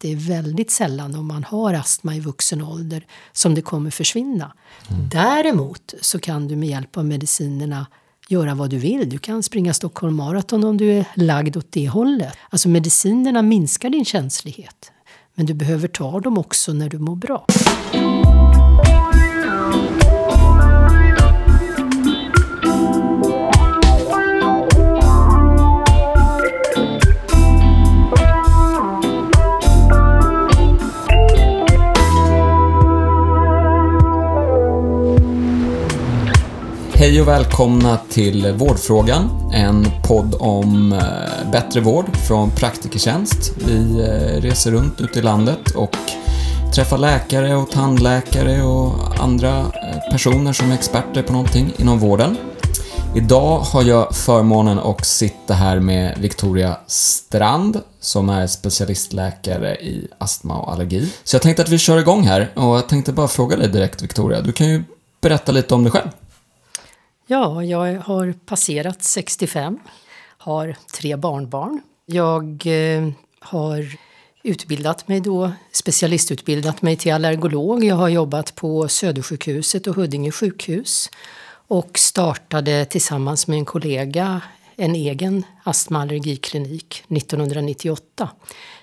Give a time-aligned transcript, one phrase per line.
[0.00, 4.52] det är väldigt sällan om man har astma i vuxen ålder som det kommer försvinna.
[4.88, 5.08] Mm.
[5.08, 7.86] Däremot så kan du med hjälp av medicinerna
[8.28, 9.08] göra vad du vill.
[9.08, 12.36] Du kan springa Stockholm Marathon om du är lagd åt det hållet.
[12.50, 14.92] Alltså medicinerna minskar din känslighet.
[15.34, 17.46] Men du behöver ta dem också när du mår bra.
[37.00, 43.52] Hej och välkomna till Vårdfrågan, en podd om eh, bättre vård från Praktikertjänst.
[43.66, 45.96] Vi eh, reser runt ute i landet och
[46.74, 52.36] träffar läkare och tandläkare och andra eh, personer som är experter på någonting inom vården.
[53.16, 60.60] Idag har jag förmånen att sitta här med Victoria Strand som är specialistläkare i astma
[60.60, 61.12] och allergi.
[61.24, 64.02] Så jag tänkte att vi kör igång här och jag tänkte bara fråga dig direkt
[64.02, 64.84] Victoria, du kan ju
[65.20, 66.08] berätta lite om dig själv.
[67.30, 69.78] Ja, jag har passerat 65,
[70.38, 71.82] har tre barnbarn.
[72.06, 73.08] Jag eh,
[73.40, 73.98] har
[74.42, 77.84] utbildat mig då, specialistutbildat mig till allergolog.
[77.84, 81.10] Jag har jobbat på Södersjukhuset och Huddinge sjukhus
[81.68, 84.40] och startade tillsammans med en kollega
[84.76, 88.30] en egen astma och allergiklinik 1998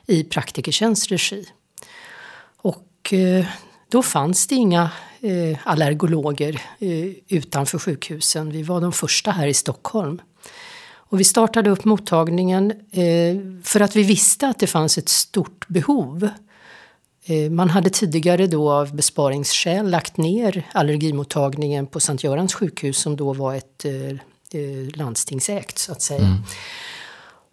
[0.05, 1.45] i Praktikertjänst regi.
[2.57, 3.45] Och eh,
[3.89, 8.51] då fanns det inga eh, allergologer eh, utanför sjukhusen.
[8.51, 10.21] Vi var de första här i Stockholm.
[11.09, 15.67] Och vi startade upp mottagningen eh, för att vi visste att det fanns ett stort
[15.67, 16.29] behov.
[17.25, 23.15] Eh, man hade tidigare då av besparingsskäl lagt ner allergimottagningen på Sankt Görans sjukhus som
[23.15, 23.93] då var ett eh,
[24.61, 26.19] eh, landstingsägt så att säga.
[26.25, 26.37] Mm.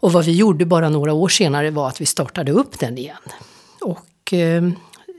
[0.01, 3.17] Och vad vi gjorde bara några år senare var att vi startade upp den igen.
[3.81, 4.34] Och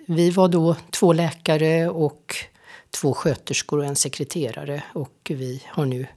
[0.06, 2.36] vi var då två läkare och
[2.92, 6.08] två sköterskor och en sekreterare och vi har nu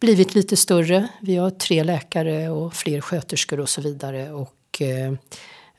[0.00, 1.08] blivit lite större.
[1.20, 4.32] Vi har tre läkare och fler sköterskor och så vidare.
[4.32, 5.12] Och eh,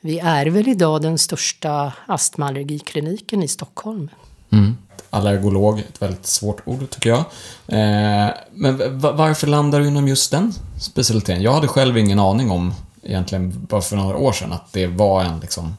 [0.00, 4.10] vi är väl idag den största astmaallergikliniken i Stockholm.
[4.52, 4.76] Mm.
[5.10, 7.18] Allergolog, ett väldigt svårt ord tycker jag.
[7.66, 11.42] Eh, men varför landar du inom just den specialiteten?
[11.42, 15.22] Jag hade själv ingen aning om, egentligen bara för några år sedan, att det var
[15.22, 15.76] en liksom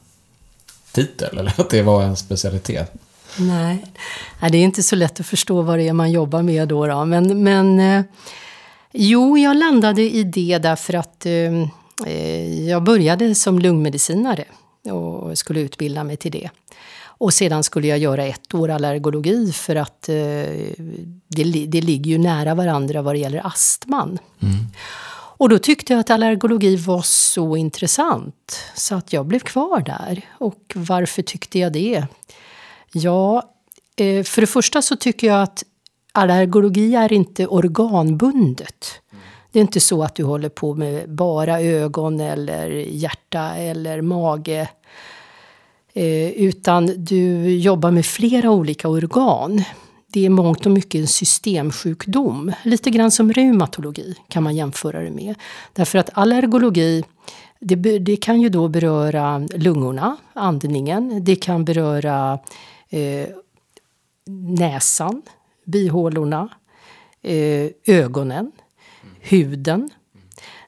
[0.94, 2.92] titel eller att det var en specialitet.
[3.38, 3.84] Nej,
[4.40, 6.86] det är inte så lätt att förstå vad det är man jobbar med då.
[6.86, 7.04] då.
[7.04, 8.04] Men, men eh,
[8.92, 11.32] jo, jag landade i det därför att eh,
[12.06, 14.44] eh, jag började som lungmedicinare
[14.90, 16.50] och skulle utbilda mig till det.
[17.16, 20.14] Och sedan skulle jag göra ett år allergologi för att eh,
[21.28, 24.18] det, det ligger ju nära varandra vad det gäller astman.
[24.42, 24.54] Mm.
[25.44, 30.22] Och då tyckte jag att allergologi var så intressant så att jag blev kvar där.
[30.30, 32.06] Och varför tyckte jag det?
[32.92, 33.42] Ja,
[33.96, 35.64] eh, för det första så tycker jag att
[36.12, 38.86] allergologi är inte organbundet.
[39.52, 44.68] Det är inte så att du håller på med bara ögon eller hjärta eller mage.
[45.92, 49.64] Eh, utan du jobbar med flera olika organ
[50.14, 52.52] det är mångt och mycket en systemsjukdom.
[52.62, 55.34] Lite grann som reumatologi kan man jämföra det med.
[55.72, 57.04] Därför att allergologi
[57.60, 61.24] det, det kan ju då beröra lungorna, andningen.
[61.24, 62.38] Det kan beröra
[62.90, 63.28] eh,
[64.58, 65.22] näsan,
[65.64, 66.48] bihålorna,
[67.22, 68.52] eh, ögonen,
[69.20, 69.90] huden.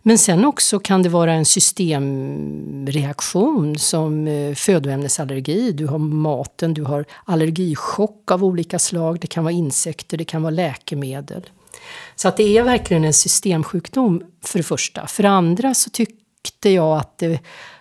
[0.09, 5.73] Men sen också kan det vara en systemreaktion som eh, födoämnesallergi.
[5.73, 9.21] Du har maten, du har allergichock av olika slag.
[9.21, 11.51] Det kan vara insekter, det kan vara läkemedel.
[12.17, 15.07] Så att det är verkligen en systemsjukdom för det första.
[15.07, 17.41] För det andra så tyckte jag att det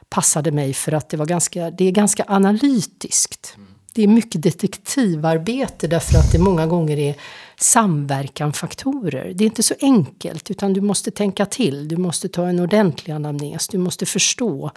[0.09, 3.57] passade mig för att det, var ganska, det är ganska analytiskt.
[3.93, 7.15] Det är mycket detektivarbete därför att det många gånger är
[7.57, 9.33] samverkanfaktorer.
[9.33, 11.87] Det är inte så enkelt utan du måste tänka till.
[11.87, 13.67] Du måste ta en ordentlig anamnes.
[13.67, 14.71] Du måste förstå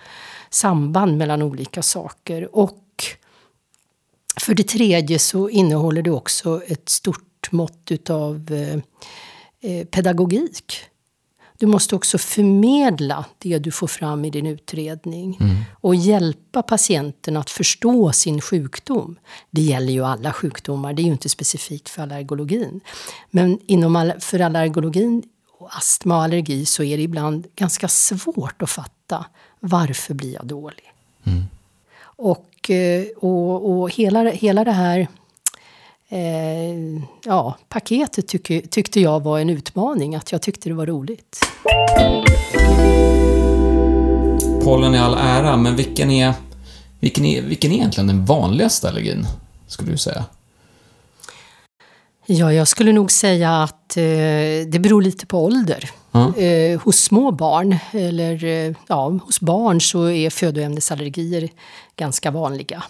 [0.50, 2.56] samband mellan olika saker.
[2.56, 2.84] Och
[4.40, 8.78] för det tredje så innehåller det också ett stort mått utav eh,
[9.70, 10.74] eh pedagogik.
[11.58, 15.56] Du måste också förmedla det du får fram i din utredning mm.
[15.80, 19.18] och hjälpa patienten att förstå sin sjukdom.
[19.50, 22.80] Det gäller ju alla sjukdomar, det är ju inte specifikt för allergologin.
[23.30, 25.22] Men inom för allergologin,
[25.58, 29.26] och astma och allergi så är det ibland ganska svårt att fatta
[29.60, 30.92] varför blir jag dålig.
[31.24, 31.42] Mm.
[32.00, 35.08] Och, eh, och, och hela, hela det här
[36.08, 41.40] eh, ja, paketet tyck, tyckte jag var en utmaning, att jag tyckte det var roligt.
[44.64, 46.34] pollen i all ära, men vilken är,
[47.00, 49.26] vilken är, vilken är egentligen den vanligaste allergin,
[49.66, 50.24] skulle du säga?
[52.26, 54.02] Ja, jag skulle nog säga att eh,
[54.66, 55.90] det beror lite på ålder.
[56.36, 61.48] Eh, hos små barn, eller eh, ja, hos barn så är födoämnesallergier
[61.96, 62.82] ganska vanliga.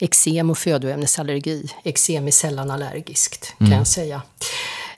[0.00, 1.66] Eksem och födoämnesallergi.
[1.84, 4.22] Eksem är sällan allergiskt, kan jag säga.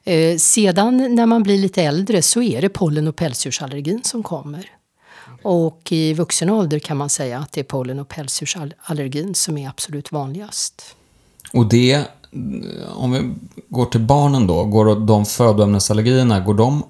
[0.05, 4.71] Eh, sedan när man blir lite äldre så är det pollen och pälsdjursallergin som kommer.
[5.43, 9.69] Och i vuxen ålder kan man säga att det är pollen och pälsdjursallergin som är
[9.69, 10.97] absolut vanligast.
[11.53, 12.05] Och det,
[12.95, 13.35] om vi
[13.69, 16.83] går till barnen då, går de födoämnesallergierna, går de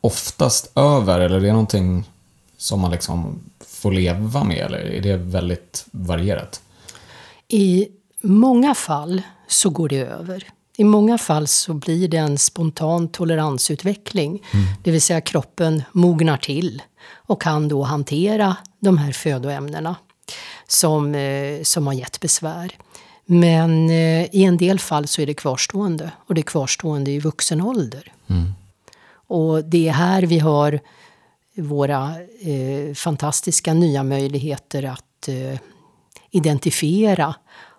[0.00, 2.04] oftast över eller är det någonting
[2.56, 6.60] som man liksom får leva med eller är det väldigt varierat?
[7.54, 7.88] I
[8.20, 10.46] många fall så går det över.
[10.76, 14.42] I många fall så blir det en spontan toleransutveckling.
[14.84, 16.82] Det vill säga kroppen mognar till
[17.12, 19.96] och kan då hantera de här födoämnena
[20.66, 22.76] som, eh, som har gett besvär.
[23.26, 27.18] Men eh, i en del fall så är det kvarstående och det är kvarstående i
[27.18, 28.12] vuxen ålder.
[29.26, 30.80] Och det är här vi har
[31.56, 35.58] våra eh, fantastiska nya möjligheter att eh,
[36.32, 37.34] identifiera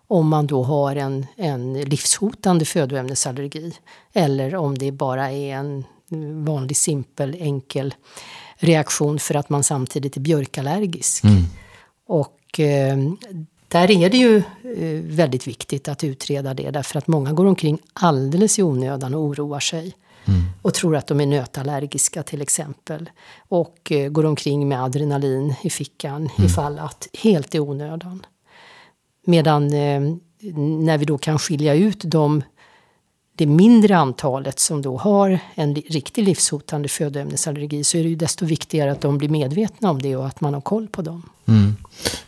[0.07, 3.73] om man då har en, en livshotande födoämnesallergi
[4.13, 5.85] eller om det bara är en
[6.45, 7.93] vanlig simpel enkel
[8.57, 11.23] reaktion för att man samtidigt är björkallergisk.
[12.07, 12.97] Och eh,
[13.67, 17.77] där är det ju eh, väldigt viktigt att utreda det därför att många går omkring
[17.93, 19.93] alldeles i onödan och oroar sig.
[20.61, 23.09] Och tror att de är nötallergiska till exempel.
[23.47, 28.25] Och eh, går omkring med adrenalin i fickan ifall att helt i onödan.
[29.25, 30.01] Medan eh,
[30.55, 32.43] när vi då kan skilja ut de,
[33.35, 38.45] det mindre antalet som då har en riktig livshotande födoämnesallergi så är det ju desto
[38.45, 41.29] viktigare att de blir medvetna om det och att man har koll på dem.
[41.45, 41.75] Mm.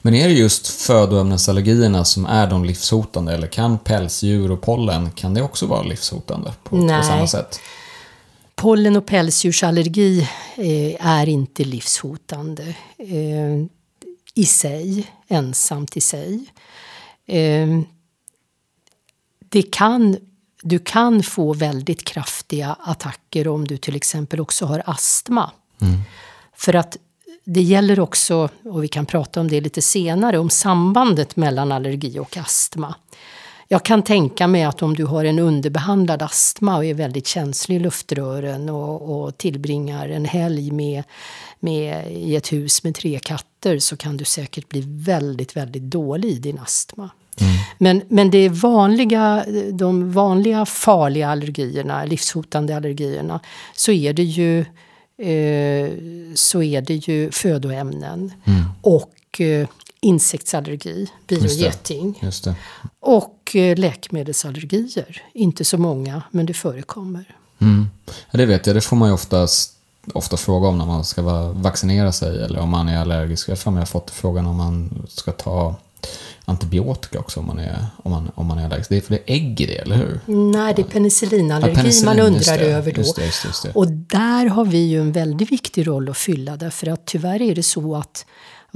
[0.02, 5.34] Men är det just födoämnesallergierna som är de livshotande eller kan pälsdjur och pollen, kan
[5.34, 7.04] det också vara livshotande på, på Nej.
[7.04, 7.60] samma sätt?
[8.56, 12.64] Pollen och pälsdjursallergi eh, är inte livshotande
[12.98, 13.66] eh,
[14.34, 16.46] i sig, ensamt i sig.
[17.26, 17.80] Eh,
[19.40, 20.18] det kan,
[20.62, 25.52] du kan få väldigt kraftiga attacker om du till exempel också har astma.
[26.54, 26.98] För att
[27.44, 32.20] det gäller också, och vi kan prata om det lite senare, om sambandet mellan allergi
[32.20, 32.96] och astma.
[33.68, 37.76] Jag kan tänka mig att om du har en underbehandlad astma och är väldigt känslig
[37.76, 41.04] i luftrören och, och tillbringar en helg med,
[41.60, 46.30] med, i ett hus med tre katter så kan du säkert bli väldigt, väldigt dålig
[46.30, 47.10] i din astma.
[47.78, 53.40] Men, men det vanliga, de vanliga farliga allergierna, livshotande allergierna,
[53.76, 54.60] så är det ju,
[55.18, 55.92] eh,
[56.36, 58.32] så är det ju födoämnen.
[58.82, 59.68] Och eh,
[60.06, 61.36] insektsallergi, bi
[63.00, 65.22] och eh, läkemedelsallergier.
[65.34, 67.36] Inte så många, men det förekommer.
[67.62, 67.90] Mm.
[68.32, 69.72] Ja, det vet jag, det får man ju oftast,
[70.14, 73.50] ofta fråga om när man ska va- vaccinera sig eller om man är allergisk.
[73.50, 75.76] Jag har fått frågan om man ska ta
[76.46, 78.90] antibiotika också om man är, om man, om man är allergisk.
[78.90, 80.20] Det är för det är ägg i det, eller hur?
[80.52, 82.66] Nej, det är penicillinallergi Ja, penicillin, man undrar det.
[82.66, 83.02] över då.
[83.02, 83.72] Just det, just det, just det.
[83.74, 87.56] Och där har vi ju en väldigt viktig roll att fylla därför att tyvärr är
[87.56, 88.26] det så att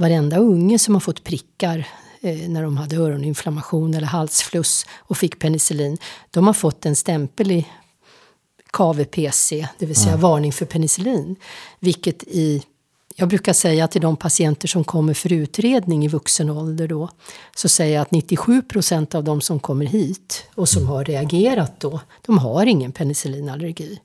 [0.00, 1.88] varenda unge som har fått prickar
[2.20, 5.98] eh, när de hade öroninflammation eller halsfluss och fick penicillin,
[6.30, 7.66] de har fått en stämpel i
[8.70, 11.36] KVPC, det vill säga varning för penicillin.
[11.80, 12.62] Vilket i,
[13.16, 17.08] jag brukar säga till de patienter som kommer för utredning i vuxen ålder då,
[17.56, 21.80] så säger jag att 97 procent av de som kommer hit och som har reagerat
[21.80, 24.00] då, de har ingen penicillinallergi.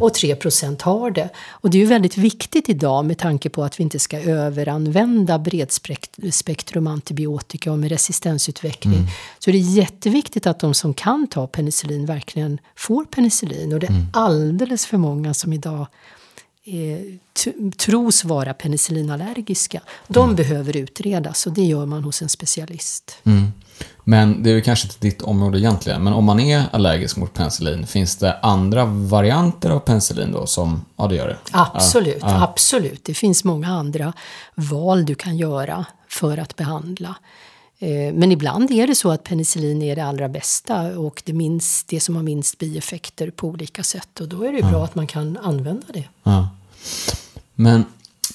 [0.00, 1.28] Och 3 procent har det.
[1.48, 5.38] Och det är ju väldigt viktigt idag med tanke på att vi inte ska överanvända
[5.38, 9.08] bredspektrum antibiotika och med resistensutveckling.
[9.38, 13.72] Så det är jätteviktigt att de som kan ta penicillin verkligen får penicillin.
[13.72, 15.86] Och det är alldeles för många som idag
[16.64, 16.98] eh,
[17.76, 19.80] tros vara penicillinallergiska.
[20.08, 23.16] De behöver utredas och det gör man hos en specialist.
[23.24, 23.52] Mm.
[24.04, 27.34] Men det är ju kanske inte ditt område egentligen, men om man är allergisk mot
[27.34, 31.36] penicillin, finns det andra varianter av penicillin då som, ja det gör det?
[31.52, 32.42] Absolut, Ja, ja.
[32.44, 33.04] absolut.
[33.04, 34.12] Det finns många andra
[34.54, 37.14] val du kan göra för att behandla.
[37.78, 41.88] Eh, Men ibland är det så att penicillin är det allra bästa och det, minst,
[41.88, 44.20] det som har minst bieffekter på olika sätt.
[44.20, 46.04] Och då är det ju bra att man kan använda det.
[46.22, 46.48] Ja.
[47.54, 47.84] Men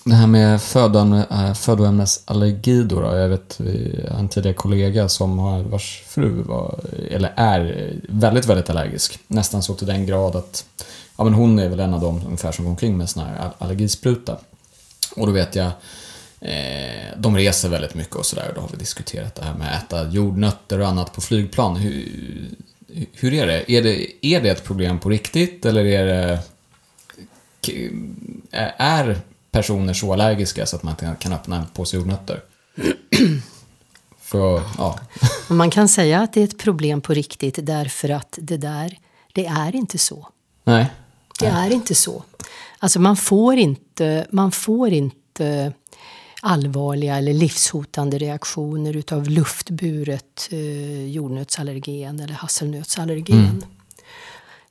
[0.09, 3.15] det här med eh, födoämnesallergi då, då.
[3.15, 6.79] Jag vet har en tidigare kollega som har, vars fru var,
[7.11, 9.19] eller är väldigt, väldigt allergisk.
[9.27, 10.65] Nästan så till den grad att
[11.17, 13.51] ja, men hon är väl en av dem ungefär som går omkring med sån här
[13.57, 14.37] allergispruta.
[15.15, 15.71] Och då vet jag
[16.41, 18.51] eh, de reser väldigt mycket och sådär.
[18.55, 21.75] Då har vi diskuterat det här med att äta jordnötter och annat på flygplan.
[21.75, 22.07] Hur,
[23.13, 23.71] hur är det?
[23.71, 24.25] Är, det?
[24.25, 26.39] är det ett problem på riktigt eller är det...
[28.77, 32.41] Är personer så allergiska så att man inte kan öppna en påse jordnötter?
[34.21, 34.99] För, ja.
[35.47, 38.97] Man kan säga att det är ett problem på riktigt därför att det där,
[39.33, 40.27] det är inte så.
[40.63, 40.85] Nej.
[41.39, 42.23] Det är inte så.
[42.79, 45.73] Alltså man får inte, man får inte
[46.41, 53.39] allvarliga eller livshotande reaktioner utav luftburet eh, jordnötsallergen eller hasselnötsallergen.
[53.39, 53.63] Mm.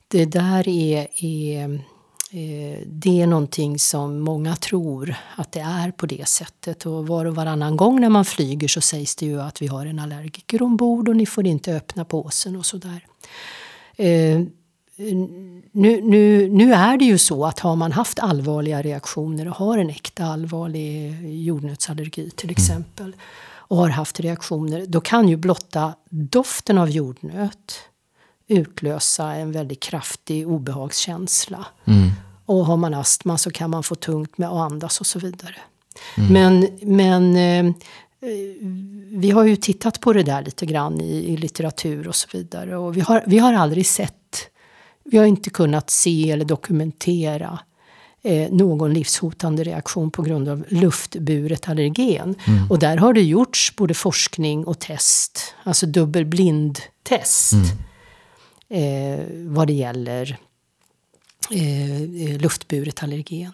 [0.07, 1.81] Det där är, är
[2.85, 6.85] det är någonting som många tror att det är på det sättet.
[6.85, 9.85] Och var och varannan gång när man flyger så sägs det ju att vi har
[9.85, 13.05] en allergiker ombord och ni får inte öppna påsen och sådär.
[13.95, 14.41] Eh,
[15.71, 19.77] nu, nu, nu är det ju så att har man haft allvarliga reaktioner och har
[19.77, 22.51] en äkta allvarlig jordnötsallergi till mm.
[22.51, 23.15] exempel
[23.69, 27.88] och har haft reaktioner, då kan ju blotta doften av jordnöt
[28.49, 31.65] utlösa en väldigt kraftig obehagskänsla.
[31.85, 32.09] Mm.
[32.45, 35.55] Och har man astma så kan man få tungt med att andas och så vidare.
[36.17, 36.33] Mm.
[36.33, 37.73] Men, men eh,
[39.11, 42.77] vi har ju tittat på det där lite grann i, i litteratur och så vidare.
[42.77, 44.13] Och vi har, vi har aldrig sett
[45.11, 47.59] vi har inte kunnat se eller dokumentera
[48.21, 52.35] eh, någon livshotande reaktion på grund av luftburet allergen.
[52.47, 52.71] Mm.
[52.71, 57.65] Och där har det gjorts både forskning och test, alltså dubbelblindtest mm.
[58.69, 60.37] Eh, vad det gäller
[61.51, 63.51] eh, luftburet allergen.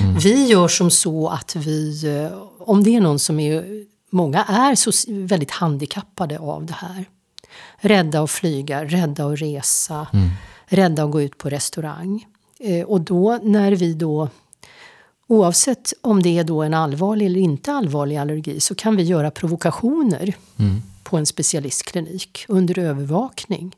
[0.00, 0.18] Mm.
[0.18, 4.74] Vi gör som så att vi, eh, om det är någon som är, många är
[4.74, 7.04] så väldigt handikappade av det här.
[7.76, 10.06] Rädda att flyga, rädda att resa.
[10.12, 10.30] Mm
[10.66, 12.26] rädda att gå ut på restaurang.
[12.60, 14.28] Eh, och då när vi då
[15.26, 19.30] Oavsett om det är då en allvarlig eller inte allvarlig allergi så kan vi göra
[19.30, 20.82] provokationer mm.
[21.02, 23.76] på en specialistklinik under övervakning.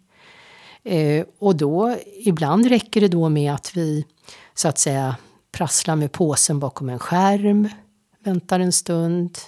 [0.86, 4.04] Eh, och då, ibland räcker det då med att vi
[4.54, 5.16] så att säga
[5.52, 7.68] prasslar med påsen bakom en skärm,
[8.24, 9.38] väntar en stund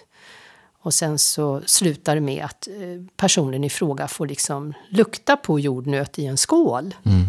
[0.82, 5.60] och sen så slutar det med att eh, personen i fråga får liksom lukta på
[5.60, 6.94] jordnöt i en skål.
[7.04, 7.26] Mm.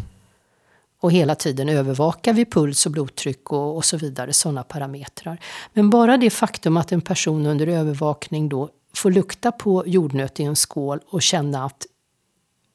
[1.01, 5.39] Och hela tiden övervakar vi puls och blodtryck och, och så vidare, sådana parametrar.
[5.73, 10.43] Men bara det faktum att en person under övervakning då får lukta på jordnöt i
[10.43, 11.85] en skål och känna att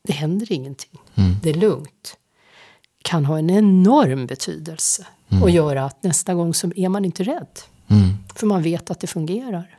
[0.06, 1.36] det händer ingenting, mm.
[1.42, 2.16] det är lugnt,
[3.02, 5.06] kan ha en enorm betydelse.
[5.28, 5.42] Mm.
[5.42, 7.58] Och göra att nästa gång så är man inte rädd.
[7.88, 8.08] Mm.
[8.34, 9.78] För man vet att det fungerar.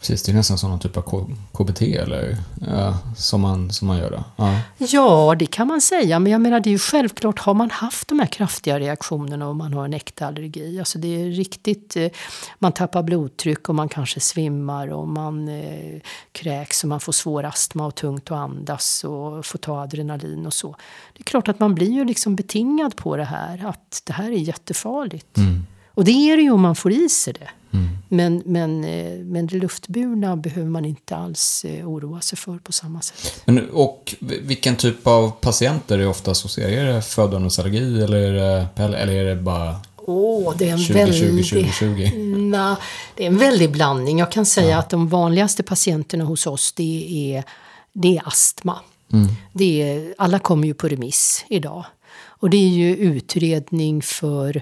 [0.00, 2.36] Precis, det är nästan som någon typ av KBT eller
[2.66, 4.24] ja, som, man, som man gör då.
[4.36, 4.60] Ja.
[4.78, 6.18] ja, det kan man säga.
[6.18, 9.56] Men jag menar, det är ju självklart, har man haft de här kraftiga reaktionerna och
[9.56, 10.78] man har en äkta allergi.
[10.78, 12.08] Alltså det är riktigt, eh,
[12.58, 16.00] man tappar blodtryck och man kanske svimmar och man eh,
[16.32, 20.54] kräks och man får svår astma och tungt att andas och får ta adrenalin och
[20.54, 20.76] så.
[21.12, 24.30] Det är klart att man blir ju liksom betingad på det här, att det här
[24.30, 25.36] är jättefarligt.
[25.36, 25.66] Mm.
[25.94, 27.48] Och det är det ju om man får i sig det.
[27.76, 27.98] Mm.
[28.08, 32.72] Men, men, eh, men det luftburna behöver man inte alls eh, oroa sig för på
[32.72, 33.42] samma sätt.
[33.44, 37.02] Men, och vilken typ av patienter är ofta associerade?
[37.02, 38.34] Födoämnesallergi eller,
[38.76, 41.44] eller är det bara Åh, det är en 20, väldig...
[41.44, 42.76] 20, 20, na,
[43.14, 44.18] det är en väldig blandning.
[44.18, 44.78] Jag kan säga ja.
[44.78, 47.44] att de vanligaste patienterna hos oss det är,
[47.92, 48.78] det är astma.
[49.12, 49.26] Mm.
[49.52, 51.84] Det är, alla kommer ju på remiss idag.
[52.16, 54.56] Och det är ju utredning för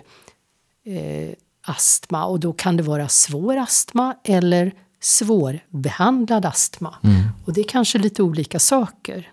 [0.87, 6.95] eh, astma och då kan det vara svår astma eller svårbehandlad astma.
[7.05, 7.23] Mm.
[7.45, 9.33] Och det är kanske lite olika saker.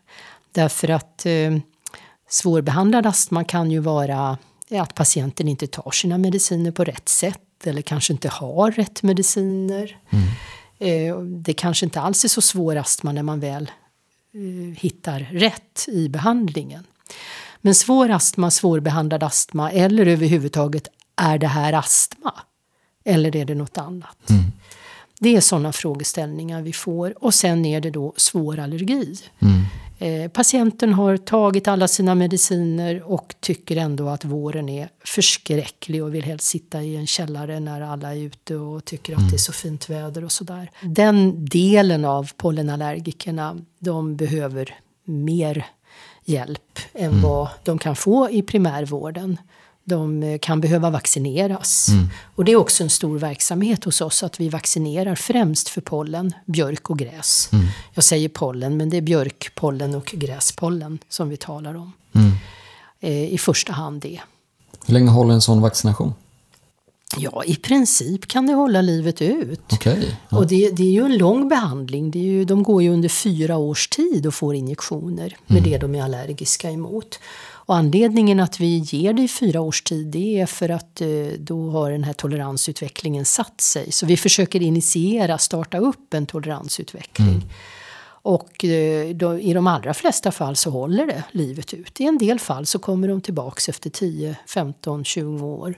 [0.51, 1.57] Därför att eh,
[2.29, 4.38] svårbehandlad astma kan ju vara
[4.71, 9.97] att patienten inte tar sina mediciner på rätt sätt eller kanske inte har rätt mediciner.
[10.09, 10.27] Mm.
[10.79, 13.71] Eh, det kanske inte alls är så svår astma när man väl
[14.33, 16.83] eh, hittar rätt i behandlingen.
[17.61, 20.88] Men svår astma, svårbehandlad astma eller överhuvudtaget
[21.21, 22.33] är det här astma?
[23.05, 24.29] Eller är det något annat?
[24.29, 24.43] Mm.
[25.19, 27.23] Det är sådana frågeställningar vi får.
[27.23, 29.17] Och sen är det då svår allergi.
[29.39, 29.61] Mm.
[29.99, 36.15] Eh, patienten har tagit alla sina mediciner och tycker ändå att våren är förskräcklig och
[36.15, 39.25] vill helst sitta i en källare när alla är ute och tycker mm.
[39.25, 40.71] att det är så fint väder och sådär.
[40.81, 45.65] Den delen av pollenallergikerna, de behöver mer
[46.25, 47.21] hjälp än mm.
[47.21, 49.37] vad de kan få i primärvården
[49.83, 51.88] de eh, kan behöva vaccineras.
[51.89, 52.09] Mm.
[52.35, 56.33] Och det är också en stor verksamhet hos oss att vi vaccinerar främst för pollen,
[56.45, 57.50] björk och gräs.
[57.51, 57.65] Mm.
[57.93, 61.91] Jag säger pollen, men det är björkpollen och gräspollen som vi talar om.
[62.13, 62.31] Mm.
[63.00, 64.19] Eh, I första hand det.
[64.85, 66.13] Hur länge håller en sån vaccination?
[67.17, 69.61] Ja, i princip kan det hålla livet ut.
[69.71, 70.17] Okej.
[70.29, 70.38] Ja.
[70.38, 72.11] Och det, det är ju en lång behandling.
[72.11, 75.77] Det är ju, de går ju under fyra års tid och får injektioner med det
[75.77, 77.19] de är allergiska emot.
[77.63, 81.08] Och anledningen att vi ger det i fyra års tid det är för att eh,
[81.39, 83.91] då har den här toleransutvecklingen satt sig.
[83.91, 87.44] Så vi försöker initiera, starta upp en toleransutveckling.
[88.24, 92.00] Och eh, då, i de allra flesta fall så håller det livet ut.
[92.00, 95.75] I en del fall så kommer de tillbaks efter 10, 15, 20 år.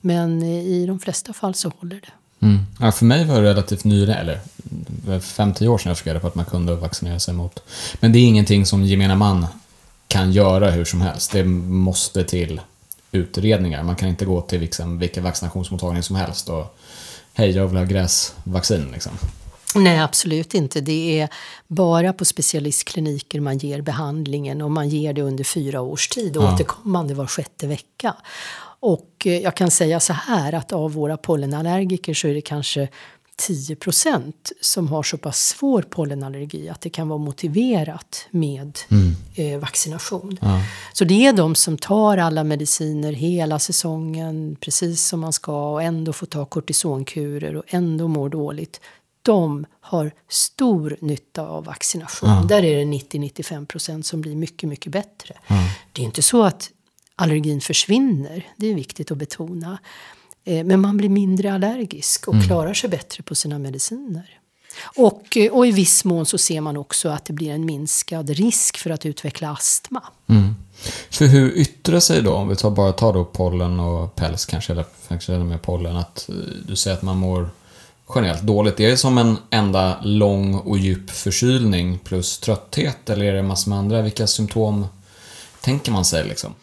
[0.00, 2.46] Men eh, i de flesta fall så håller det.
[2.46, 2.58] Mm.
[2.80, 4.40] Ja, för mig var det relativt nyligen, eller
[5.06, 7.62] 5-10 år sedan jag fick reda på att man kunde vaccinera sig mot.
[8.00, 9.46] Men det är ingenting som gemene man
[10.12, 11.32] kan göra hur som helst.
[11.32, 12.60] Det måste till
[13.12, 13.82] utredningar.
[13.82, 16.78] Man kan inte gå till liksom, vilken vaccinationsmottagning som helst och
[17.34, 18.88] hej, jag vill ha gräsvaccin.
[18.92, 19.12] Liksom.
[19.74, 20.80] Nej, absolut inte.
[20.80, 21.28] Det är
[21.66, 26.54] bara på specialistkliniker man ger behandlingen och man ger det under fyra års tid Ja.
[26.54, 28.14] återkommande var sjätte vecka.
[28.80, 32.88] Och eh, jag kan säga så här att av våra pollenallergiker så är det kanske
[33.40, 38.78] 10% som har så pass svår pollenallergi att det kan vara motiverat med
[39.34, 40.38] eh, vaccination.
[40.40, 40.62] Ja.
[40.92, 45.82] Så det är de som tar alla mediciner hela säsongen precis som man ska och
[45.82, 48.80] ändå får ta kortisonkurer och ändå mår dåligt.
[49.22, 52.46] De har stor nytta av vaccination.
[52.46, 55.34] Där är det 90-95% som blir mycket, mycket bättre.
[55.92, 56.70] Det är inte så att
[57.16, 59.78] allergin försvinner, det är viktigt att betona.
[60.44, 64.38] Eh, Men man blir mindre allergisk och klarar sig bättre på sina mediciner.
[64.96, 68.30] Och, eh, och i viss mån så ser man också att det blir en minskad
[68.30, 70.02] risk för att utveckla astma.
[70.28, 70.54] Mm.
[71.10, 74.72] För hur yttrar sig då, om vi tar, bara tar då pollen och päls kanske,
[74.72, 76.34] eller kanske ännu mer pollen, att eh,
[76.66, 77.50] du säger att man mår
[78.14, 78.80] generellt dåligt.
[78.80, 83.68] Är det som en enda lång och djup förkylning plus trötthet, eller är det massor
[83.70, 84.02] med andra?
[84.02, 84.86] Vilka symptom
[85.60, 86.54] tänker man sig liksom?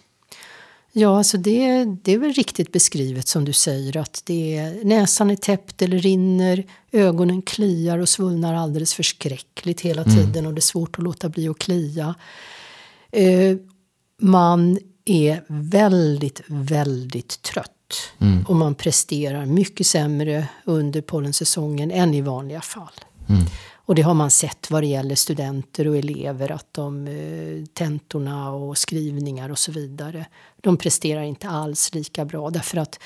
[0.91, 5.31] Ja, alltså det, det är väl riktigt beskrivet som du säger att det är, näsan
[5.31, 10.61] är täppt eller rinner, ögonen kliar och svullnar alldeles förskräckligt hela tiden och det är
[10.61, 12.15] svårt att låta bli att klia.
[13.11, 13.57] Eh,
[14.21, 17.71] man är väldigt, väldigt trött
[18.47, 22.93] och man presterar mycket sämre under pollensäsongen än i vanliga fall.
[23.89, 28.51] Och det har man sett vad det gäller studenter och elever att de eh, tentorna
[28.51, 30.25] och skrivningar och så vidare.
[30.61, 32.99] De presterar inte alls lika bra därför att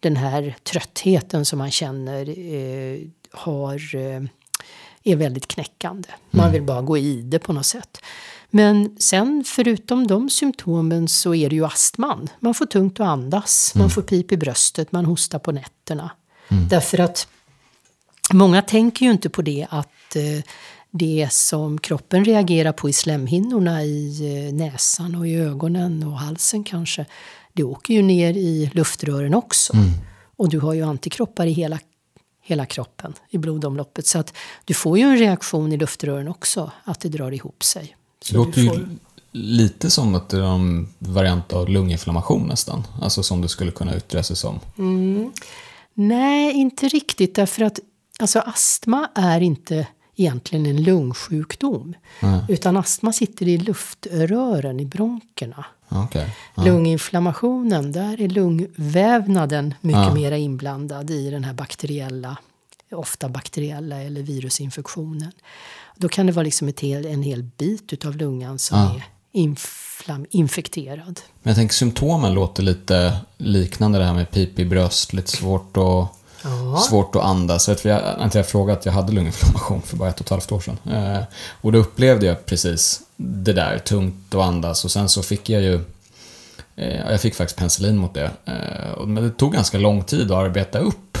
[0.00, 3.00] den här tröttheten som man känner eh,
[3.32, 4.22] har, eh,
[5.02, 6.08] är väldigt knäckande.
[6.30, 7.98] Man vill bara gå i det på något sätt.
[8.50, 12.28] Men sen förutom de symptomen så är det ju astman.
[12.40, 16.10] Man får tungt att andas, man får pip i bröstet, man hostar på nätterna.
[16.48, 17.28] Därför att
[18.32, 20.42] Många tänker ju inte på det att eh,
[20.90, 26.64] det som kroppen reagerar på i slemhinnorna i eh, näsan och i ögonen och halsen
[26.64, 27.06] kanske,
[27.52, 29.72] det åker ju ner i luftrören också.
[30.36, 31.78] Och du har ju antikroppar i hela,
[32.42, 34.06] hela kroppen, i blodomloppet.
[34.06, 37.96] Så att du får ju en reaktion i luftrören också, att det drar ihop sig.
[38.22, 38.88] Så Det låter ju får-
[39.32, 42.86] lite som att det är en variant av lunginflammation nästan.
[43.02, 44.60] Alltså som det skulle kunna yttra sig som.
[45.94, 47.34] Nej, inte riktigt.
[47.34, 47.80] Därför att
[48.18, 49.86] alltså, astma är inte
[50.18, 51.94] egentligen en lungsjukdom.
[52.48, 55.64] Utan astma sitter i luftrören, i bronkerna.
[55.88, 56.30] Ja, Okej.
[56.56, 60.14] Lunginflammationen, där är lungvävnaden mycket Ja.
[60.14, 62.36] mera inblandad i den här bakteriella,
[62.92, 65.32] ofta bakteriella eller virusinfektionen.
[65.96, 70.26] Då kan det vara liksom ett hel, en hel bit utav lungan som är inflam,
[70.30, 71.20] infekterad.
[71.42, 75.76] Men jag tänker symptomen låter lite liknande det här med pip i bröst, lite svårt
[75.76, 76.17] att,
[76.76, 77.68] Svårt att andas.
[77.68, 80.52] Vet, jag, jag, jag frågade att jag hade lunginflammation för bara ett och ett halvt
[80.52, 80.78] år sedan.
[80.94, 81.22] Eh,
[81.60, 84.84] och då upplevde jag precis det där, tungt att andas.
[84.84, 85.74] Och sen så fick jag ju
[86.76, 88.30] eh, jag fick faktiskt penicillin mot det.
[88.44, 91.18] Eh, och- men det tog ganska lång tid att arbeta upp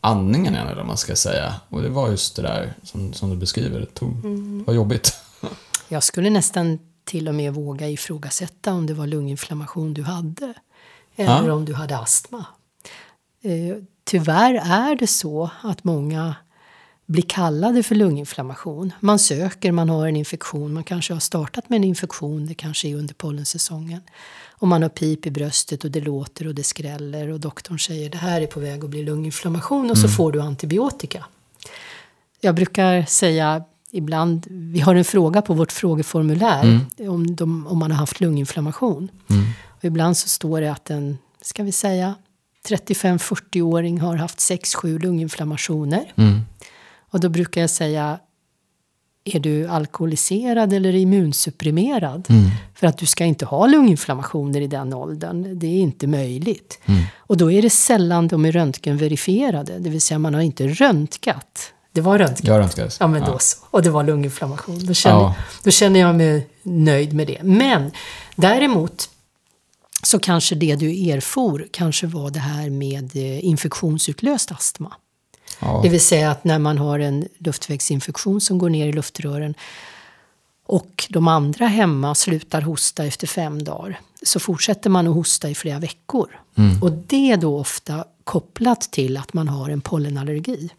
[0.00, 1.54] andningen igen, eller man ska säga.
[1.68, 3.80] Och det var just det där som, som du beskriver.
[3.80, 4.10] Det, tog,
[4.58, 5.16] det var jobbigt.
[5.88, 10.54] Jag skulle nästan till och med våga ifrågasätta om det var lunginflammation du hade.
[11.16, 11.52] Eller Ja.
[11.52, 12.44] om du hade astma.
[14.10, 16.34] Tyvärr är det så att många
[17.06, 18.92] blir kallade för lunginflammation.
[19.00, 22.88] Man söker, man har en infektion, man kanske har startat med en infektion, det kanske
[22.88, 24.00] är under pollensäsongen.
[24.48, 28.10] Och man har pip i bröstet och det låter och det skräller och doktorn säger
[28.10, 31.24] det här är på väg att bli lunginflammation och så får du antibiotika.
[32.40, 37.90] Jag brukar säga ibland, vi har en fråga på vårt frågeformulär om, de, om man
[37.90, 39.08] har haft lunginflammation.
[39.66, 42.14] Och ibland så står det att en, ska vi säga,
[42.68, 46.12] 35-40-åring har haft 6-7 lunginflammationer.
[47.12, 48.18] Och då brukar jag säga,
[49.24, 52.26] är du alkoholiserad eller immunsupprimerad?
[52.28, 52.50] Mm.
[52.74, 55.58] För att du ska inte ha lunginflammationer i den åldern.
[55.58, 56.78] Det är inte möjligt.
[56.86, 57.02] Mm.
[57.16, 59.78] Och då är det sällan de är röntgenverifierade.
[59.78, 61.72] Det vill säga man har inte röntgat.
[61.92, 62.44] Det var röntgat.
[62.44, 62.96] Jag önskades.
[63.00, 63.58] Ja, men då så.
[63.70, 64.86] Och det var lunginflammation.
[64.86, 65.34] Då känner, Ja.
[65.64, 67.38] då känner jag mig nöjd med det.
[67.42, 67.90] Men
[68.36, 69.10] däremot
[70.02, 74.92] så kanske det du erfor kanske var det här med eh, infektionsutlöst astma.
[75.60, 75.80] Ja.
[75.82, 79.54] Det vill säga att när man har en luftvägsinfektion som går ner i luftrören
[80.66, 85.54] och de andra hemma slutar hosta efter fem dagar så fortsätter man att hosta i
[85.54, 86.40] flera veckor.
[86.82, 90.70] Och det är då ofta kopplat till att man har en pollenallergi.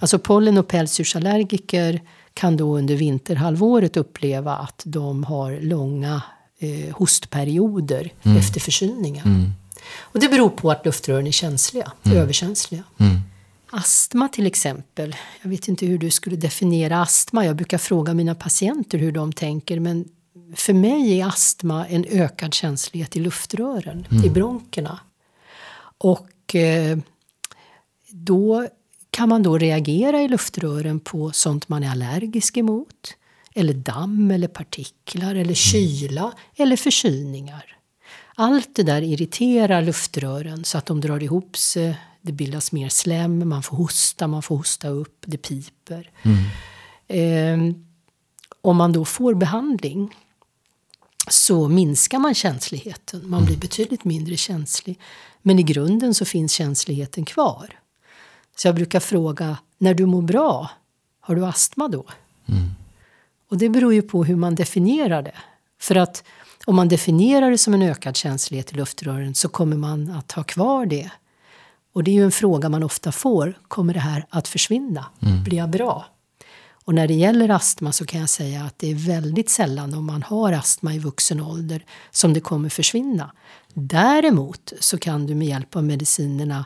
[0.00, 2.00] Alltså pollen och pälsdjursallergiker
[2.34, 6.22] kan då under vinterhalvåret uppleva att de har långa
[6.60, 9.24] eh, hostperioder efter förkylningar.
[9.98, 12.82] Och det beror på att luftrören är känsliga, överkänsliga.
[13.70, 15.16] Astma till exempel.
[15.42, 17.46] Jag vet inte hur du skulle definiera astma.
[17.46, 19.80] Jag brukar fråga mina patienter hur de tänker.
[19.80, 20.08] Men
[20.54, 25.00] för mig är astma en ökad känslighet i luftrören, i bronkerna.
[25.98, 26.98] Och eh,
[28.10, 28.68] då
[29.10, 33.16] kan man då reagera i luftrören på sånt man är allergisk emot.
[33.54, 37.76] Eller damm, eller partiklar, eller kyla, eller förkylningar.
[38.34, 41.98] Allt det där irriterar luftrören så att de drar ihop sig.
[42.22, 46.10] Det bildas mer slem, man får hosta, man får hosta upp, det piper.
[47.08, 47.58] Eh,
[48.60, 50.14] om man då får behandling
[51.30, 53.30] så minskar man känsligheten.
[53.30, 54.98] Man blir betydligt mindre känslig.
[55.42, 57.78] Men i grunden så finns känsligheten kvar.
[58.56, 60.70] Så jag brukar fråga, när du mår bra,
[61.20, 62.04] har du astma då?
[63.50, 65.36] Och det beror ju på hur man definierar det.
[65.80, 66.24] För att
[66.64, 70.42] om man definierar det som en ökad känslighet i luftrören så kommer man att ha
[70.42, 71.10] kvar det.
[71.92, 73.58] Och det är ju en fråga man ofta får.
[73.68, 75.06] Kommer det här att försvinna?
[75.44, 76.06] Blir jag bra?
[76.84, 80.06] Och när det gäller astma så kan jag säga att det är väldigt sällan om
[80.06, 83.32] man har astma i vuxen ålder som det kommer försvinna.
[83.74, 86.64] Däremot så kan du med hjälp av medicinerna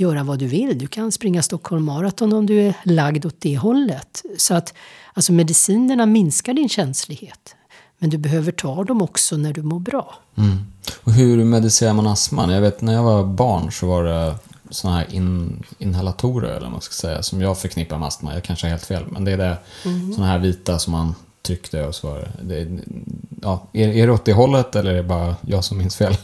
[0.00, 0.78] göra vad du vill.
[0.78, 4.22] Du kan springa Stockholm Marathon om du är lagd åt det hållet.
[4.36, 4.74] Så att
[5.14, 7.54] alltså medicinerna minskar din känslighet.
[7.98, 10.14] Men du behöver ta dem också när du mår bra.
[10.36, 10.58] Mm.
[11.04, 12.50] Och hur medicinerar man astman?
[12.50, 14.34] Jag vet när jag var barn så var det
[14.70, 18.34] såna här in, inhalatorer eller vad man ska säga som jag förknippar med astma.
[18.34, 19.56] Jag kanske har helt fel men det är det
[20.14, 22.68] såna här vita som man tryckte och så det.
[23.42, 26.16] ja, är, är det åt det hållet eller är det bara jag som minns fel?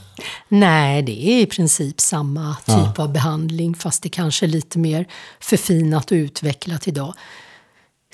[0.49, 5.07] Nej, det är i princip samma typ av behandling fast det kanske är lite mer
[5.41, 7.15] förfinat och utvecklat idag.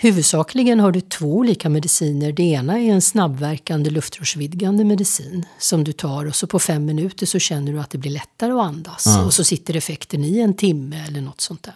[0.03, 2.33] Huvudsakligen har du två olika mediciner.
[2.33, 7.27] Det ena är en snabbverkande luftrörsvidgande medicin som du tar och så på fem minuter
[7.27, 9.07] så känner du att det blir lättare att andas.
[9.27, 11.75] Och så sitter effekten i en timme eller något sånt där.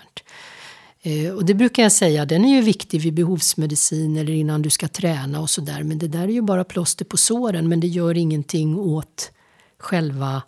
[1.06, 4.70] Eh, Och det brukar jag säga, den är ju viktig vid behovsmedicin eller innan du
[4.70, 5.82] ska träna och sådär.
[5.82, 9.32] Men det där är ju bara plåster på såren men det gör ingenting åt
[9.78, 10.42] själva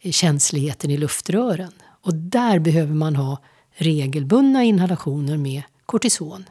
[0.00, 1.72] eh, känsligheten i luftrören.
[2.02, 3.42] Och där behöver man ha
[3.74, 6.44] regelbundna inhalationer med kortison.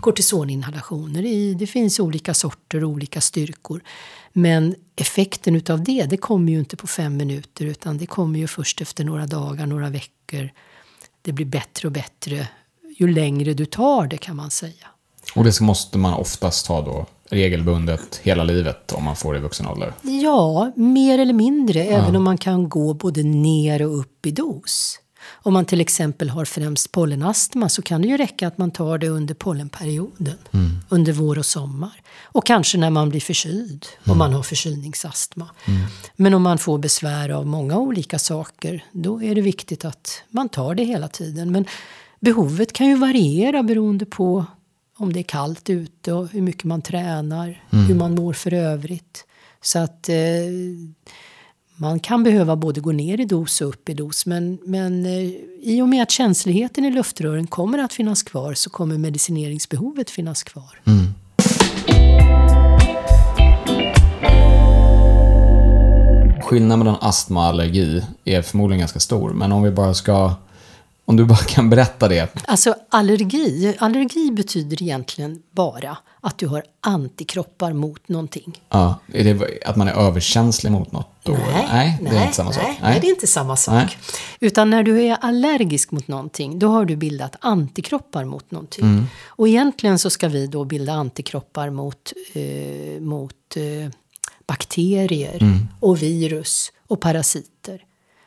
[0.00, 3.82] Kortisoninhalationer, i, det finns olika sorter och olika styrkor.
[4.32, 8.46] Men effekten utav det, det kommer ju inte på fem minuter utan det kommer ju
[8.46, 10.50] först efter några dagar, några veckor.
[11.22, 12.48] Det blir bättre och bättre
[12.96, 14.86] ju längre du tar det kan man säga.
[15.34, 19.42] Och det måste man oftast ta då regelbundet hela livet om man får det i
[19.42, 19.92] vuxen ålder.
[20.02, 24.98] Ja, mer eller mindre, även om man kan gå både ner och upp i dos.
[25.42, 28.98] Om man till exempel har främst pollenastma så kan det ju räcka att man tar
[28.98, 30.38] det under pollenperioden,
[30.88, 32.02] under vår och sommar.
[32.22, 35.48] Och kanske när man blir förkyld, om man har förkylningsastma.
[36.16, 40.48] Men om man får besvär av många olika saker, då är det viktigt att man
[40.48, 41.52] tar det hela tiden.
[41.52, 41.66] Men
[42.24, 44.46] behovet kan ju variera beroende på
[44.96, 49.24] om det är kallt ute och hur mycket man tränar, hur man mår för övrigt.
[49.62, 50.16] Så att eh,
[51.76, 54.26] man kan behöva både gå ner i dos och upp i dos.
[54.26, 55.30] Men, men eh,
[55.62, 60.42] i och med att känsligheten i luftrören kommer att finnas kvar så kommer medicineringsbehovet finnas
[60.42, 60.80] kvar.
[66.42, 70.34] Skillnaden mellan astma och allergi är förmodligen ganska stor, men om vi bara ska...
[71.06, 72.28] Om du bara kan berätta det.
[72.46, 78.60] Alltså allergi, allergi betyder egentligen bara att du har antikroppar mot någonting.
[78.70, 81.32] Ja, är det att man är överkänslig mot något då?
[81.72, 82.62] Nej, det är inte samma sak.
[82.62, 83.74] Nej, nej, det är inte samma sak.
[83.74, 83.96] Nej.
[84.40, 88.84] Utan när du är allergisk mot någonting, då har du bildat antikroppar mot någonting.
[88.84, 89.04] Mm.
[89.26, 93.90] Och egentligen så ska vi då bilda antikroppar mot, eh, mot eh,
[94.46, 95.68] bakterier Mm.
[95.80, 97.50] och virus och parasiter.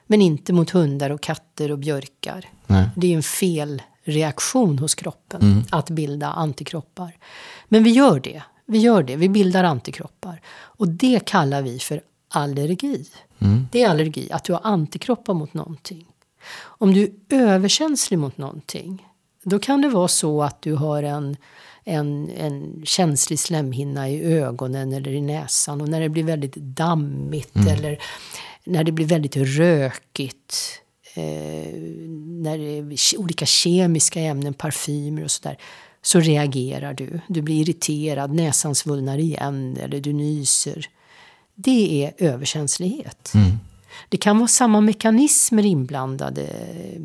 [0.08, 2.46] Men inte mot hundar och katter och björkar.
[2.68, 2.90] Nej.
[2.96, 7.18] Det är en fel reaktion hos kroppen att bilda antikroppar.
[7.68, 8.44] Men vi gör det.
[8.66, 9.16] Vi gör det.
[9.16, 10.42] Vi bildar antikroppar.
[10.50, 13.06] Och det kallar vi för allergi.
[13.72, 16.06] Det är allergi, att du har antikroppar mot någonting.
[16.60, 19.08] Om du är överkänslig mot någonting,
[19.44, 21.38] då kan det vara så att du har en,
[21.84, 25.82] en, en känslig slemhinna i ögonen eller i näsan.
[25.82, 28.00] Och när det blir väldigt dammigt eller
[28.68, 30.82] när det blir väldigt rökigt
[31.14, 31.74] eh,
[32.42, 35.58] när det är olika kemiska ämnen, parfymer och sådär,
[36.02, 37.20] så reagerar du.
[37.28, 40.90] Du blir irriterad, näsan svullnar igen eller du nyser.
[41.56, 43.34] Det är överkänslighet.
[44.10, 46.48] Det kan vara samma mekanismer inblandade,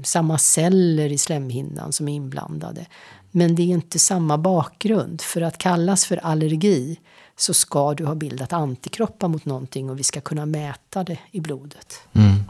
[0.04, 2.86] samma celler i slemhinnan som är inblandade.
[3.30, 5.20] Men det är inte samma bakgrund.
[5.20, 6.98] För att kallas för allergi
[7.42, 11.40] så ska du ha bildat antikroppar mot någonting och vi ska kunna mäta det i
[11.40, 12.00] blodet.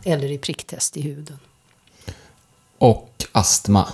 [0.05, 1.39] Eller i pricktest i huden.
[2.79, 3.89] Och astma.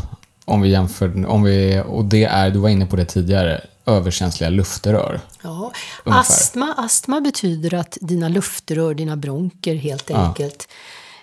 [0.45, 4.51] Om vi jämför, om vi, och det är, du var inne på det tidigare, överkänsliga
[4.51, 5.21] luftrör.
[5.43, 5.73] Ja,
[6.05, 6.21] Ungefär.
[6.21, 10.69] astma, astma betyder att dina luftrör, dina bronker helt enkelt,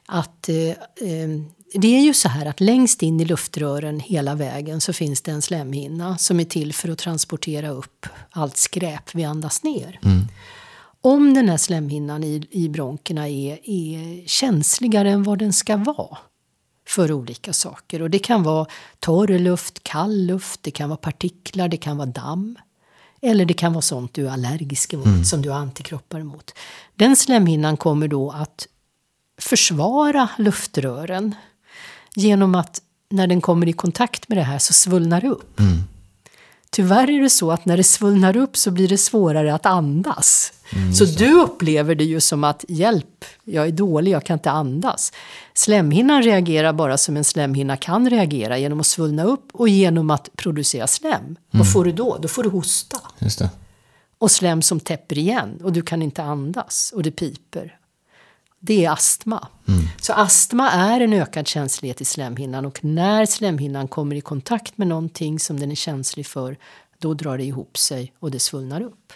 [0.06, 0.56] att eh,
[1.10, 1.30] eh,
[1.78, 5.32] det är ju så här att längst in i luftrören hela vägen så finns det
[5.32, 10.00] en slemhinna som är till för att transportera upp allt skräp vi andas ner.
[11.02, 16.18] Om den här slemhinnan i, i bronkerna är, är känsligare än vad den ska vara
[16.88, 18.02] för olika saker.
[18.02, 18.68] Och det kan vara
[19.00, 22.58] torr luft, kall luft, det kan vara partiklar, det kan vara damm.
[23.22, 26.52] Eller det kan vara sånt du är allergisk emot, som du har antikroppar emot.
[26.96, 28.68] Den slemhinnan kommer då att
[29.38, 31.36] försvara luftrören
[32.16, 35.60] genom att när den kommer i kontakt med det här så svullnar det upp.
[36.70, 40.54] Tyvärr är det så att när det svullnar upp så blir det svårare att andas.
[40.98, 45.12] så du upplever det ju som att hjälp, jag är dålig, jag kan inte andas.
[45.54, 50.30] Slemhinnan reagerar bara som en slemhinna kan reagera genom att svullna upp och genom att
[50.36, 51.36] producera slem.
[51.52, 52.18] Vad får du då?
[52.22, 52.98] Då får du hosta.
[54.18, 57.78] Och slem som täpper igen och du kan inte andas och det piper.
[58.66, 59.48] Det är astma.
[60.02, 64.88] Så astma är en ökad känslighet i slemhinnan och när slemhinnan kommer i kontakt med
[64.88, 66.58] någonting som den är känslig för
[67.00, 69.14] då drar det ihop sig och det svullnar upp.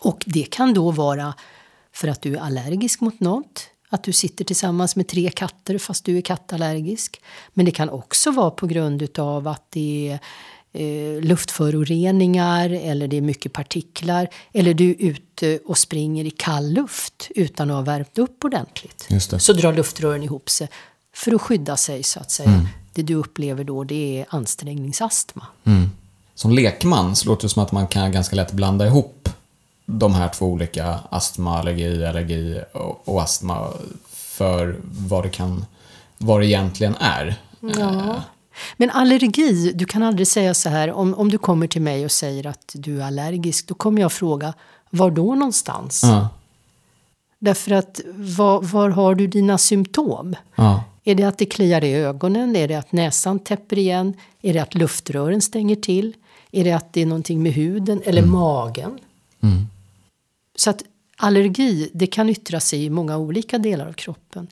[0.00, 1.34] Och det kan då vara
[1.92, 3.66] för att du är allergisk mot något.
[3.88, 7.22] Att du sitter tillsammans med tre katter fast du är kattallergisk.
[7.54, 10.20] Men det kan också vara på grund utav att det är
[10.72, 14.28] eh, luftföroreningar eller det är mycket partiklar.
[14.52, 19.08] Eller du är ute och springer i kall luft utan att ha värmt upp ordentligt.
[19.38, 20.68] Så drar luftrören ihop sig
[21.14, 22.66] för att skydda sig så att säga.
[22.92, 25.46] Det du upplever då det är ansträngningsastma.
[26.34, 29.28] Som lekman så låter det som att man kan ganska lätt blanda ihop
[29.86, 33.68] de här två olika astma, allergi, allergi och, och astma
[34.10, 35.64] för vad det kan,
[36.18, 37.40] vad det egentligen är.
[37.60, 38.22] Ja.
[38.76, 42.12] Men allergi, du kan aldrig säga så här, om, om du kommer till mig och
[42.12, 44.54] säger att du är allergisk, då kommer jag fråga,
[44.90, 46.00] var då någonstans?
[46.04, 46.28] Ja,
[47.38, 50.36] Därför att, var, var har du dina symptom?
[50.54, 52.56] ja, Är det att det kliar i ögonen?
[52.56, 54.14] Är det att näsan täpper igen?
[54.42, 56.14] Är det att luftrören stänger till?
[56.50, 58.98] Är det att det är någonting med huden eller magen?
[60.56, 60.82] Så att
[61.16, 64.48] allergi, det kan yttra sig i många olika delar av kroppen.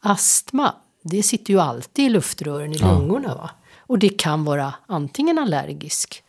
[0.00, 3.34] Astma, det sitter ju alltid i luftrören i lungorna.
[3.34, 3.50] Va?
[3.78, 6.22] Och det kan vara antingen allergisk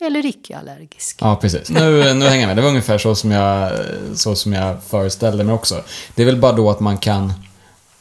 [0.00, 1.18] eller icke-allergisk.
[1.20, 1.70] ja precis.
[1.70, 2.56] Nu, nu hänger jag med.
[2.56, 3.72] Det var ungefär så som, jag,
[4.14, 5.82] så som jag föreställde mig också.
[6.14, 7.32] Det är väl bara då att man kan,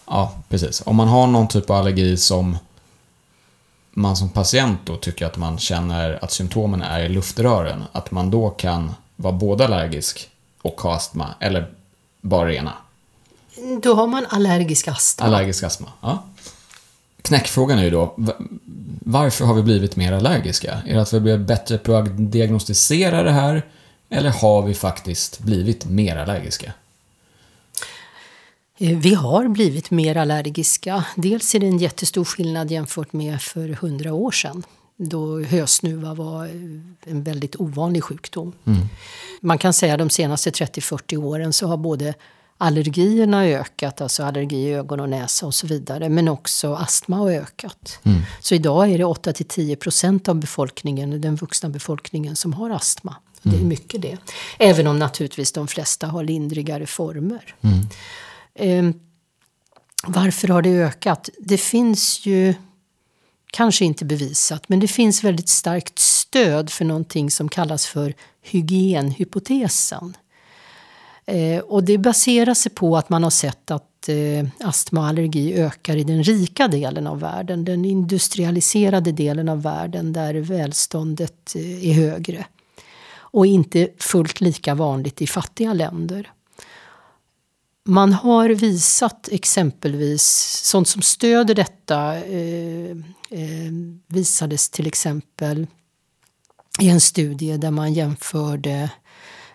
[0.07, 0.83] ja precis.
[0.85, 2.57] Om man har någon typ av allergi som
[3.91, 8.31] man som patient då tycker att man känner att symptomen är i luftrören, att man
[8.31, 10.29] då kan vara både allergisk
[10.61, 11.71] och ha astma, eller
[12.21, 12.73] bara rena.
[13.81, 15.25] Då har man allergisk astma.
[15.25, 16.23] Allergisk astma, ja.
[17.21, 18.33] Knäckfrågan är ju då, va-
[18.99, 20.81] varför har vi blivit mer allergiska?
[20.87, 23.63] Är det att vi blir bättre på att diagnostisera det här?
[24.09, 26.73] Eller har vi faktiskt blivit mer allergiska?
[28.77, 31.05] Eh, Vi har blivit mer allergiska.
[31.15, 34.63] Dels är det en jättestor skillnad jämfört med för hundra år sedan.
[34.97, 36.51] Då hösnuva var eh,
[37.11, 38.53] en väldigt ovanlig sjukdom.
[39.41, 42.13] Man kan säga att de senaste 30-40 åren så har både
[42.57, 46.09] allergierna ökat, alltså allergi i ögon och näsa och så vidare.
[46.09, 47.99] Men också astma har ökat.
[48.39, 53.15] Så idag är det 8-10 procent av befolkningen, den vuxna befolkningen som har astma.
[53.41, 54.17] Det är mycket det.
[54.59, 57.55] Även om naturligtvis de flesta har lindrigare former.
[58.55, 58.89] Eh,
[60.07, 61.29] varför har det ökat?
[61.39, 62.53] Det finns ju,
[63.51, 70.17] kanske inte bevisat, men det finns väldigt starkt stöd för någonting som kallas för hygienhypotesen.
[71.27, 75.53] Eh, och det baserar sig på att man har sett att eh, astma och allergi
[75.53, 81.89] ökar i den rika delen av världen, den industrialiserade delen av världen där välståndet eh,
[81.89, 82.45] är högre.
[83.15, 86.31] Och inte fullt lika vanligt i fattiga länder.
[87.87, 90.23] Man har visat exempelvis,
[90.63, 92.91] sånt som stöder detta eh,
[93.29, 93.71] eh
[94.07, 95.67] visades till exempel
[96.81, 98.89] i en studie där man jämförde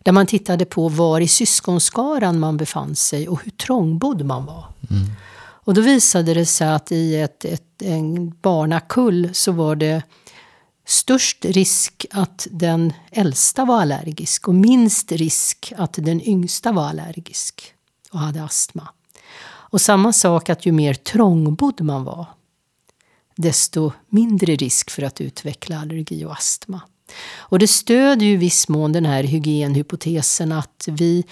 [0.05, 4.65] där man tittade på var i syskonskaran man befann sig och hur trångbodd man var.
[4.91, 5.11] Mm.
[5.71, 10.03] Och då visade det sig att i ett, ett, en barnakull så var det
[10.87, 17.75] störst risk att den äldsta var allergisk och minst risk att den yngsta var allergisk
[18.11, 18.89] och hade astma.
[19.43, 22.27] Och samma sak att ju mer trångbodd man var
[23.37, 26.81] desto mindre risk för att utveckla allergi och astma.
[27.38, 31.25] Och det stödjer ju i viss mån den här hygienhypotesen att vi,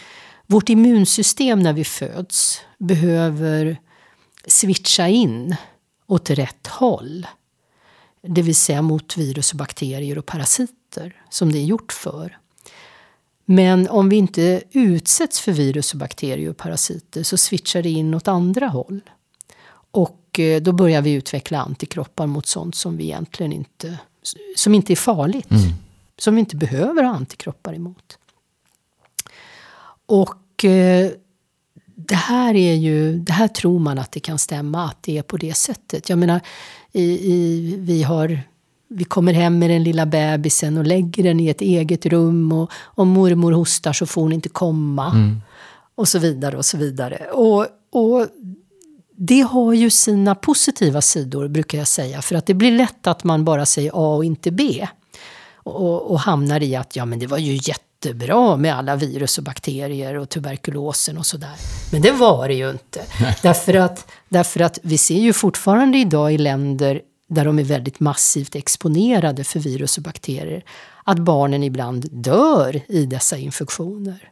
[0.46, 3.76] vårt immunsystem när vi föds behöver
[4.46, 5.56] switcha in
[6.06, 7.26] åt rätt håll.
[8.22, 12.38] Det vill säga mot virus och bakterier och parasiter som det är gjort för.
[13.44, 18.14] Men om vi inte utsätts för virus och bakterier och parasiter så switchar det in
[18.14, 19.00] åt andra håll.
[19.90, 23.98] Och eh, då börjar vi utveckla antikroppar mot sånt som vi egentligen inte
[24.56, 25.50] som inte är farligt.
[25.50, 25.72] Mm.
[26.18, 28.18] Som vi inte behöver ha antikroppar emot.
[30.06, 31.10] Och eh,
[31.94, 35.22] det här är ju, det här tror man att det kan stämma, att det är
[35.22, 36.08] på det sättet.
[36.08, 36.40] Jag menar,
[36.92, 37.02] i,
[37.34, 38.40] i, vi, har,
[38.88, 42.70] vi kommer hem med den lilla bebisen och lägger den i ett eget rum och
[42.84, 45.10] om mormor hostar så får hon inte komma.
[45.10, 45.40] Mm.
[45.94, 47.26] Och så vidare och så vidare.
[47.32, 48.26] Och, och
[49.20, 52.22] det har ju sina positiva sidor, brukar jag säga.
[52.22, 54.86] För att det blir lätt att man bara säger A och inte B.
[55.54, 59.44] Och, och hamnar i att ja, men det var ju jättebra med alla virus och
[59.44, 61.54] bakterier och tuberkulosen och sådär.
[61.92, 63.00] Men det var det ju inte.
[63.42, 68.00] Därför att, därför att vi ser ju fortfarande idag i länder där de är väldigt
[68.00, 70.64] massivt exponerade för virus och bakterier,
[71.04, 74.30] att barnen ibland dör i dessa infektioner.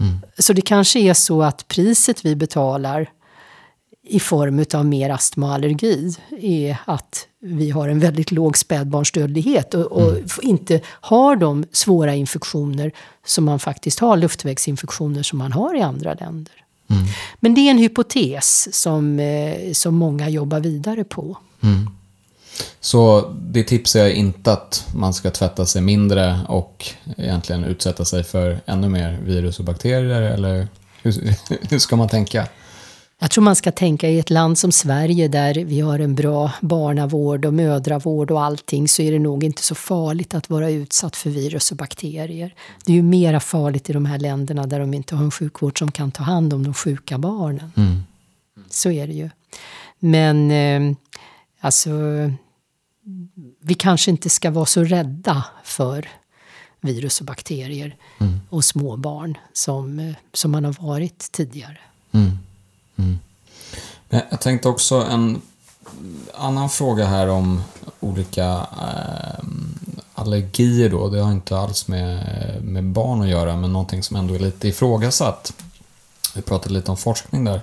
[0.00, 0.18] Mm.
[0.38, 3.10] Så det kanske är så att priset vi betalar
[4.08, 9.74] i form av mer astma och allergi är att vi har en väldigt låg spädbarnsdödlighet
[9.74, 10.24] och, och mm.
[10.42, 12.92] inte har de svåra infektioner
[13.26, 16.52] som man faktiskt har, luftvägsinfektioner som man har i andra länder.
[16.90, 17.04] Mm.
[17.40, 21.36] Men det är en hypotes som, eh, som många jobbar vidare på.
[21.60, 21.90] Mm.
[22.80, 28.24] Så det tips är inte att man ska tvätta sig mindre och egentligen utsätta sig
[28.24, 30.68] för ännu mer virus och bakterier, eller
[31.02, 31.36] hur,
[31.70, 32.46] hur ska man tänka?
[33.18, 36.52] Jag tror man ska tänka i ett land som Sverige där vi har en bra
[36.60, 41.16] barnavård och mödravård och allting så är det nog inte så farligt att vara utsatt
[41.16, 42.54] för virus och bakterier.
[42.84, 45.78] Det är ju mera farligt i de här länderna där de inte har en sjukvård
[45.78, 47.72] som kan ta hand om de sjuka barnen.
[47.76, 48.02] Mm.
[48.70, 49.30] Så är det ju.
[49.98, 50.96] Men eh,
[51.60, 51.90] alltså,
[53.60, 56.08] vi kanske inte ska vara så rädda för
[56.80, 58.40] virus och bakterier mm.
[58.50, 61.78] och små barn som, eh, som man har varit tidigare.
[62.12, 62.38] Mm.
[62.96, 63.18] Mm.
[64.08, 65.42] Men jag tänkte också en
[66.34, 67.62] annan fråga här om
[68.00, 69.44] olika eh,
[70.14, 71.08] allergier då.
[71.08, 74.68] Det har inte alls med, med barn att göra, men någonting som ändå är lite
[74.68, 75.52] ifrågasatt.
[76.34, 77.60] Vi pratade lite om forskning där.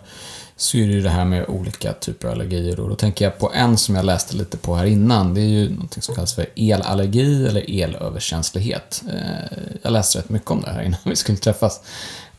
[0.55, 2.79] Så är det ju det här med olika typer av allergier.
[2.79, 5.33] Och då tänker jag på en som jag läste lite på här innan.
[5.33, 9.03] Det är ju någonting som kallas för elallergi eller elöverkänslighet.
[9.09, 11.81] Eh, jag läste rätt mycket om det här innan vi skulle träffas.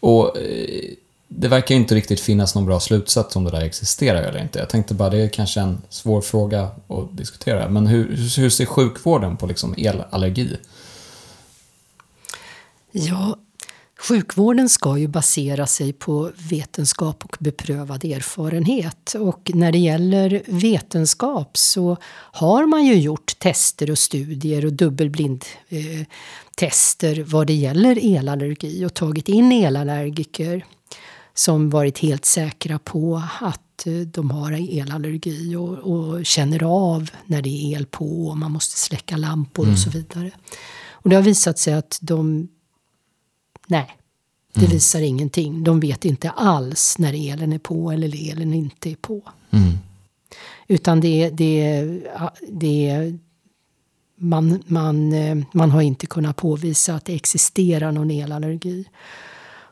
[0.01, 0.91] Och eh,
[1.37, 4.59] det verkar inte riktigt finnas någon bra slutsats om det där existerar eller inte.
[4.59, 7.69] Jag tänkte bara, det är kanske en svår fråga att diskutera.
[7.69, 10.57] Men hur, hur ser sjukvården på liksom elallergi?
[12.93, 13.37] Ja,
[14.09, 19.15] sjukvården ska ju basera sig på vetenskap och beprövad erfarenhet.
[19.15, 27.19] Och när det gäller vetenskap så har man ju gjort tester och studier och dubbelblindtester
[27.19, 30.65] eh, vad det gäller elallergi och tagit in elallergiker
[31.35, 37.43] som varit helt säkra på att eh, de har elallergi och, och känner av när
[37.43, 39.75] det är el på och man måste släcka lampor mm.
[39.75, 40.31] och så vidare.
[40.91, 42.49] Och det har visat sig att de...
[43.67, 43.97] Nej,
[44.53, 44.71] det mm.
[44.71, 45.65] visar ingenting.
[45.65, 49.23] De vet inte alls när elen är på eller elen inte är på.
[49.51, 49.73] Mm.
[50.69, 51.85] Utan det, det,
[52.49, 53.13] det
[54.17, 58.85] man, man, eh, man har inte kunnat påvisa att det existerar någon elallergi.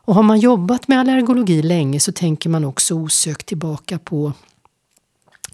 [0.04, 4.32] Och har man jobbat med allergologi länge så tänker man också osökt tillbaka på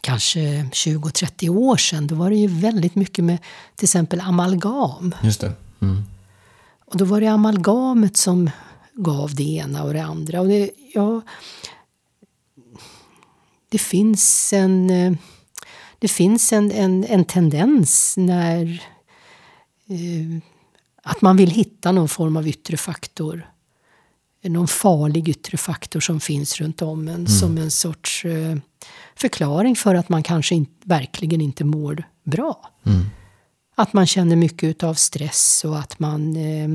[0.00, 2.06] kanske 20-30 år sedan.
[2.06, 3.38] Då var det ju väldigt mycket med
[3.76, 5.14] till exempel amalgam.
[5.22, 5.52] Just det.
[5.80, 6.02] Mm.
[6.84, 8.50] Och då var det amalgamet som
[8.94, 10.40] gav det ena och det andra.
[10.40, 11.20] Och det, ja,
[13.68, 15.12] det finns en, eh,
[15.98, 18.82] det finns en, en, en tendens när
[19.88, 20.42] eh,
[21.02, 23.46] att man vill hitta någon form av yttre faktor.
[24.48, 27.26] Någon farlig yttre faktor som finns runt om en mm.
[27.26, 28.56] som en sorts eh,
[29.16, 32.70] förklaring för att man kanske in, verkligen inte mår bra.
[32.86, 33.06] Mm.
[33.74, 36.68] Att man känner mycket av stress och att man eh,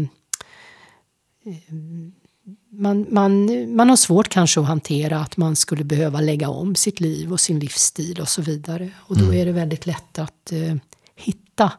[2.70, 7.00] man, man, man har svårt kanske att hantera att man skulle behöva lägga om sitt
[7.00, 8.92] liv och sin livsstil och så vidare.
[8.98, 9.38] Och då mm.
[9.38, 10.76] är det väldigt lätt att eh,
[11.16, 11.72] hitta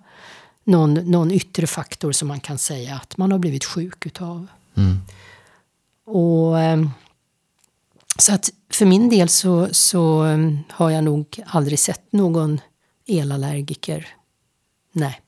[0.64, 4.46] någon, någon yttre faktor som man kan säga att man har blivit sjuk utav.
[4.74, 4.96] Mm.
[6.06, 6.84] Och, eh,
[8.18, 10.38] så att för min del så, så eh,
[10.70, 12.60] har jag nog aldrig sett någon
[13.06, 14.08] elallergiker.
[14.92, 15.20] Nej.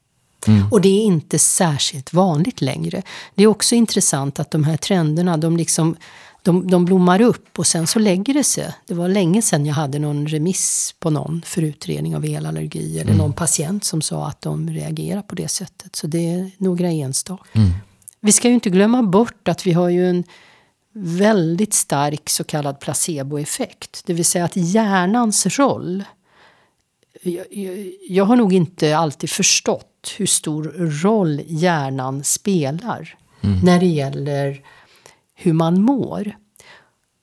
[0.46, 0.68] Mm.
[0.70, 3.02] Och det är inte särskilt vanligt längre.
[3.34, 5.96] Det är också intressant att de här trenderna, de, liksom,
[6.42, 8.74] de, de blommar upp och sen så lägger det sig.
[8.86, 13.12] Det var länge sedan jag hade någon remiss på någon för utredning av elallergi eller
[13.12, 13.18] mm.
[13.18, 15.96] någon patient som sa att de reagerar på det sättet.
[15.96, 17.44] Så det är några enstaka.
[17.52, 17.70] Mm.
[18.20, 20.24] Vi ska ju inte glömma bort att vi har ju en
[20.99, 24.03] väldigt stark så kallad placeboeffekt.
[24.07, 26.05] Det vill säga att hjärnans roll
[27.22, 30.64] jag, jag, jag har nog inte alltid förstått hur stor
[31.03, 33.61] roll hjärnan spelar mm.
[33.61, 34.61] när det gäller
[35.34, 36.36] hur man mår.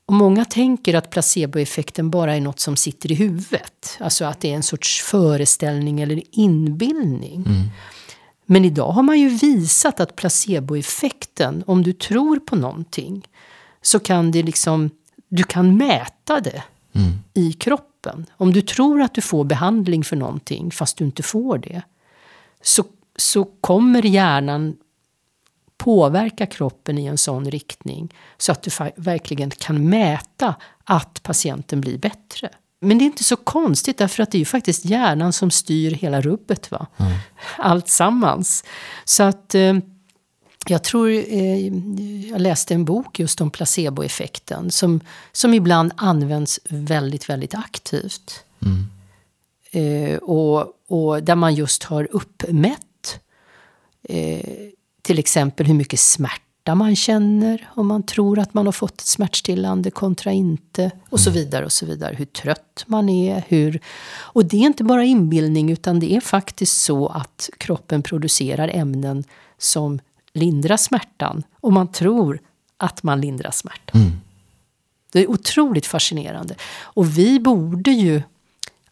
[0.06, 3.98] Och många tänker att placeboeffekten bara är något som sitter i huvudet.
[4.00, 7.46] Alltså att det är en sorts föreställning eller inbildning.
[7.48, 7.70] Mm.
[8.46, 13.28] Men idag har man ju visat att placeboeffekten, om du tror på någonting,
[13.84, 14.90] så kan det liksom,
[15.28, 16.64] du kan mäta det
[16.94, 17.12] mm.
[17.34, 18.26] i kroppen.
[18.38, 21.82] Om du tror att du får behandling för någonting fast du inte får det,
[22.62, 22.84] så,
[23.16, 24.76] så kommer hjärnan
[25.78, 31.98] påverka kroppen i en sån riktning så att du verkligen kan mäta att patienten blir
[31.98, 32.50] bättre.
[32.84, 35.92] Men det är inte så konstigt därför att det är ju faktiskt hjärnan som styr
[35.92, 36.72] hela rubbet.
[36.72, 36.88] Va?
[36.98, 37.12] Mm.
[37.58, 38.64] Allt sammans.
[39.06, 39.74] Så att eh,
[40.68, 41.68] jag tror, eh,
[42.30, 45.00] jag läste en bok just om placeboeffekten som,
[45.32, 48.44] som ibland används väldigt, väldigt aktivt.
[48.66, 48.86] Mm.
[49.72, 53.20] Eh, och, och där man just har uppmätt
[54.04, 54.50] eh,
[55.02, 59.08] till exempel hur mycket smärta man känner om man tror att man har fått ett
[59.08, 61.44] smärtstillande kontra inte och så mm.
[61.44, 62.16] vidare och så vidare.
[62.16, 63.44] Hur trött man är.
[63.48, 63.80] Hur,
[64.16, 69.24] och det är inte bara inbildning utan det är faktiskt så att kroppen producerar ämnen
[69.58, 70.00] som
[70.34, 72.40] lindrar smärtan och man tror
[72.78, 74.02] att man lindrar smärtan.
[74.02, 74.14] Mm.
[75.12, 76.56] Det är otroligt fascinerande.
[76.82, 78.22] Och vi borde ju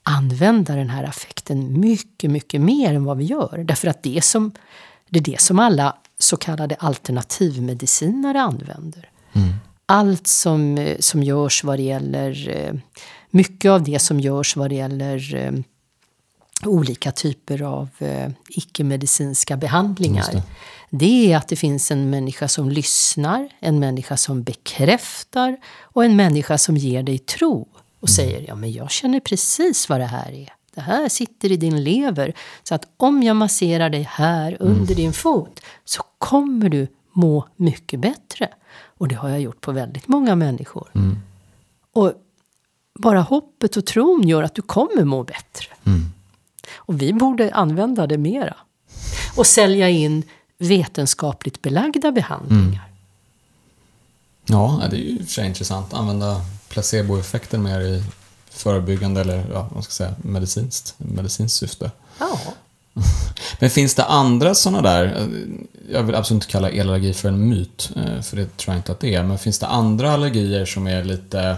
[0.03, 3.63] använda den här affekten mycket, mycket mer än vad vi gör.
[3.67, 4.51] Därför att det som,
[5.09, 9.09] det är det som alla så kallade alternativmedicinare använder.
[9.33, 9.53] Mm.
[9.85, 12.73] Allt som, som görs vad det gäller, eh,
[13.29, 15.51] mycket av det som görs vad det gäller eh,
[16.67, 20.31] olika typer av eh, icke-medicinska behandlingar.
[20.31, 20.43] Det.
[20.89, 26.15] det är att det finns en människa som lyssnar, en människa som bekräftar och en
[26.15, 27.67] människa som ger dig tro
[27.99, 28.15] och mm.
[28.15, 30.53] säger ja men jag känner precis vad det här är.
[30.75, 32.33] Det här sitter i din lever.
[32.63, 34.95] Så att om jag masserar dig här under mm.
[34.95, 38.49] din fot så kommer du må mycket bättre.
[38.97, 40.91] Och det har jag gjort på väldigt många människor.
[40.95, 41.17] Mm.
[41.93, 42.13] Och
[42.99, 45.67] bara hoppet och tron gör att du kommer må bättre.
[45.85, 46.01] Mm.
[46.75, 48.55] Och vi borde använda det mera.
[49.35, 50.23] Och sälja in
[50.57, 52.61] vetenskapligt belagda behandlingar.
[52.63, 52.79] Mm.
[54.45, 55.93] Ja, det är ju för sig intressant.
[55.93, 58.03] Använda placeboeffekten mer i
[58.49, 61.91] förebyggande eller ja, vad ska säga, medicinskt, medicinskt syfte.
[62.19, 62.39] Ja.
[63.59, 65.27] Men finns det andra sådana där,
[65.91, 68.91] jag vill absolut inte kalla elallergi för en myt, eh, för det tror jag inte
[68.91, 71.57] att det är, men finns det andra allergier som är lite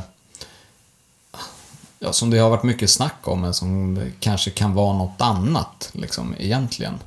[2.04, 5.90] ja, som det har varit mycket snack om, men som kanske kan vara något annat,
[5.94, 7.00] liksom, egentligen?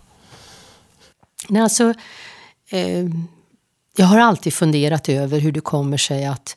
[1.49, 1.95] Nej, alltså,
[2.71, 3.05] eh,
[3.97, 6.57] jag har alltid funderat över hur det kommer sig att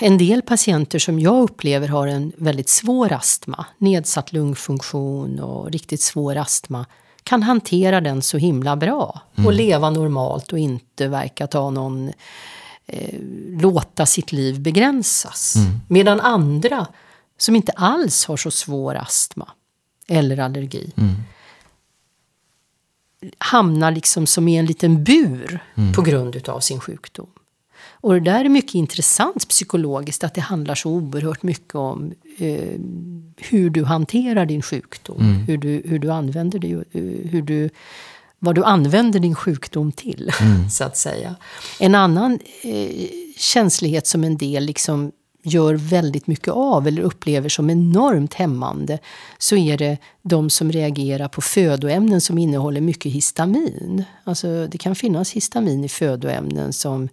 [0.00, 6.00] en del patienter som jag upplever har en väldigt svår astma, nedsatt lungfunktion och riktigt
[6.00, 6.86] svår astma,
[7.22, 9.46] kan hantera den så himla bra mm.
[9.46, 12.12] och leva normalt och inte verka ta någon
[12.92, 13.18] eh,
[13.60, 15.56] låta sitt liv begränsas.
[15.56, 15.80] Mm.
[15.88, 16.86] Medan andra
[17.38, 19.48] som inte alls har så svår astma
[20.08, 21.14] eller allergi mm.
[23.38, 25.92] hamnar liksom som i en liten bur mm.
[25.92, 27.26] på grund utav sin sjukdom.
[28.02, 32.78] Och det där är mycket intressant psykologiskt, att det handlar så oerhört mycket om eh,
[33.36, 35.20] hur du hanterar din sjukdom.
[35.20, 35.36] Mm.
[35.36, 37.70] Hur, du, hur du använder det, eh, hur du,
[38.44, 40.70] vad du använder din sjukdom till, mm.
[40.70, 41.34] så att säga.
[41.80, 45.12] En annan eh, känslighet som en del liksom
[45.42, 48.98] gör väldigt mycket av eller upplever som enormt hämmande
[49.38, 54.04] så är det de som reagerar på födoämnen som innehåller mycket histamin.
[54.24, 57.08] Alltså det kan finnas histamin i födoämnen som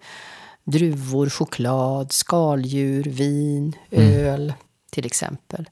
[0.63, 4.53] druvor, choklad, skaldjur, vin, öl
[4.89, 5.69] till exempel.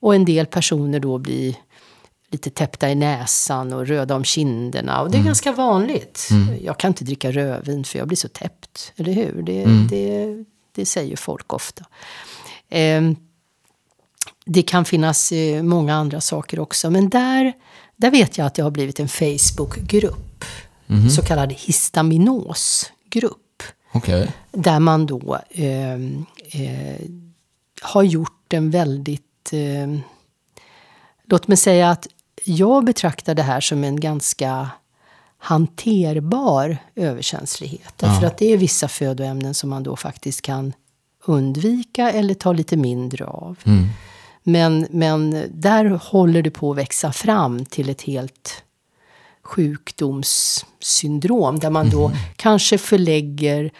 [0.00, 1.56] Och en del personer då blir
[2.34, 5.00] lite täppta i näsan och röda om kinderna.
[5.00, 5.26] Och det är mm.
[5.26, 6.28] ganska vanligt.
[6.30, 6.64] Mm.
[6.64, 8.92] Jag kan inte dricka rödvin för jag blir så täppt.
[8.96, 9.42] Eller hur?
[9.42, 9.86] Det, mm.
[9.90, 11.84] det, det säger folk ofta.
[12.68, 13.02] Eh,
[14.46, 16.90] det kan finnas eh, många andra saker också.
[16.90, 17.52] Men där,
[17.96, 20.44] där vet jag att det har blivit en Facebookgrupp.
[20.88, 21.10] Mm.
[21.10, 23.62] Så kallad histaminosgrupp.
[23.92, 24.26] Okay.
[24.52, 27.00] Där man då eh, eh,
[27.82, 29.52] har gjort en väldigt...
[29.52, 29.98] Eh,
[31.24, 32.06] låt mig säga att
[32.44, 34.70] jag betraktar det här som en ganska
[35.38, 37.94] hanterbar överkänslighet.
[37.98, 38.26] Ja.
[38.26, 40.72] att det är vissa födoämnen som man då faktiskt kan
[41.24, 43.58] undvika eller ta lite mindre av.
[43.64, 43.86] Mm.
[44.42, 48.62] Men, men där håller det på att växa fram till ett helt
[49.42, 52.18] sjukdomssyndrom där man då mm.
[52.36, 53.70] kanske förlägger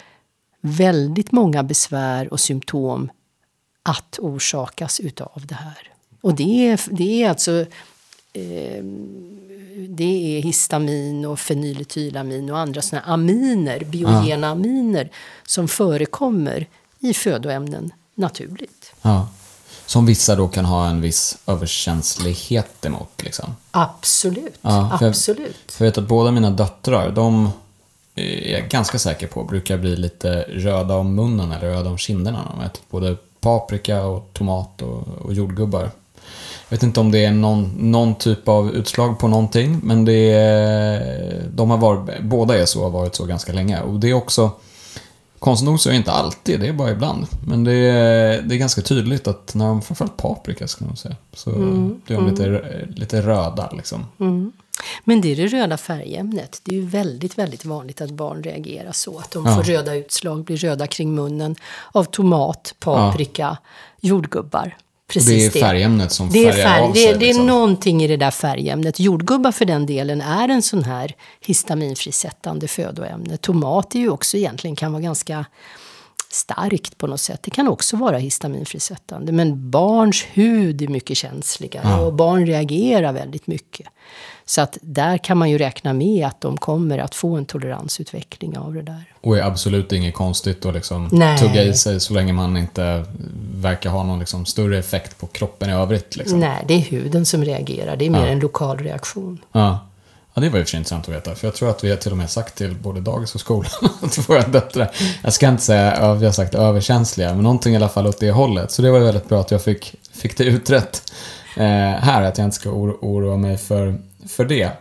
[0.61, 3.11] väldigt många besvär och symptom
[3.83, 5.91] att orsakas utav det här.
[6.21, 7.65] Och det är, det är alltså
[8.35, 8.83] eh,
[9.89, 14.51] det är histamin och fenyletylamin och andra såna aminer, biogena ja.
[14.51, 15.09] aminer,
[15.47, 16.67] som förekommer
[16.99, 18.93] i födoämnen naturligt.
[19.01, 19.27] Ja.
[19.85, 23.23] Som vissa då kan ha en viss överkänslighet emot?
[23.23, 23.55] Liksom.
[23.71, 24.59] Absolut.
[24.61, 25.55] Ja, för absolut.
[25.65, 27.49] Jag, för jag vet att båda mina döttrar, de
[28.15, 32.43] är jag ganska säker på brukar bli lite röda om munnen eller röda om kinderna
[32.43, 35.91] när de äter både paprika och tomat och, och jordgubbar.
[36.69, 40.31] Jag vet inte om det är någon, någon typ av utslag på någonting, men det
[40.31, 43.81] är, de har varit, båda är så har varit så ganska länge.
[43.81, 44.51] Och det är också,
[45.39, 47.27] konstigt nog så är det inte alltid, det är bara ibland.
[47.47, 51.15] Men det är, det är ganska tydligt att när de, framförallt paprika ska man säga,
[51.33, 52.31] så mm, blir de mm.
[52.35, 54.05] lite, lite röda liksom.
[54.19, 54.51] Mm.
[55.03, 56.61] Men det är det röda färgämnet.
[56.63, 59.19] Det är ju väldigt, väldigt vanligt att barn reagerar så.
[59.19, 59.55] Att de ja.
[59.55, 61.55] får röda utslag, blir röda kring munnen
[61.91, 63.57] av tomat, paprika, ja.
[64.01, 64.75] jordgubbar.
[65.07, 67.07] Precis det är färgämnet som det färgar färg, av sig.
[67.07, 67.43] Det, det liksom.
[67.43, 68.99] är någonting i det där färgämnet.
[68.99, 73.37] Jordgubbar för den delen är en sån här histaminfrisättande födoämne.
[73.37, 75.45] Tomat är ju också egentligen kan vara ganska
[76.29, 77.43] starkt på något sätt.
[77.43, 79.31] Det kan också vara histaminfrisättande.
[79.31, 81.99] Men barns hud är mycket känsligare ja.
[82.01, 83.87] och barn reagerar väldigt mycket.
[84.47, 88.57] Så att där kan man ju räkna med att de kommer att få en toleransutveckling
[88.57, 89.03] av det där.
[89.21, 93.05] Och är absolut inget konstigt att liksom tugga i sig så länge man inte
[93.55, 96.15] verkar ha någon liksom större effekt på kroppen i övrigt.
[96.15, 96.39] Liksom.
[96.39, 97.95] Nej, det är huden som reagerar.
[97.95, 98.27] Det är mer ja.
[98.27, 99.39] en lokal reaktion.
[99.51, 99.79] Ja.
[100.35, 101.35] Ja, det var ju för sig intressant att veta.
[101.35, 103.71] För jag tror att vi har till och med sagt till både dagis och skolan
[104.01, 104.91] att våra döttrar,
[105.23, 108.31] jag ska inte säga vi har sagt överkänsliga, men någonting i alla fall åt det
[108.31, 108.71] hållet.
[108.71, 111.11] Så det var ju väldigt bra att jag fick, fick det utrett
[111.57, 111.63] eh,
[111.99, 113.97] här, att jag inte ska oro, oroa mig för,
[114.29, 114.71] för det.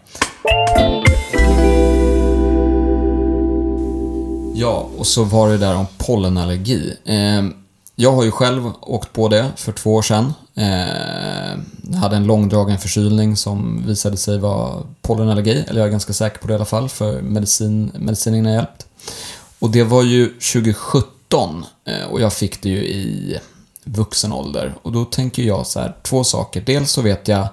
[4.54, 6.96] Ja, och så var det där om pollenallergi.
[7.04, 7.42] Eh,
[7.96, 10.32] jag har ju själv åkt på det för två år sedan.
[10.54, 11.58] Eh,
[11.90, 16.38] jag hade en långdragen förkylning som visade sig vara pollenallergi, eller jag är ganska säker
[16.38, 18.86] på det i alla fall, för medicin, medicinen har hjälpt.
[19.58, 23.38] Och det var ju 2017 eh, och jag fick det ju i
[23.84, 24.74] vuxen ålder.
[24.82, 26.60] Och då tänker jag så här, två saker.
[26.60, 27.48] Dels så vet jag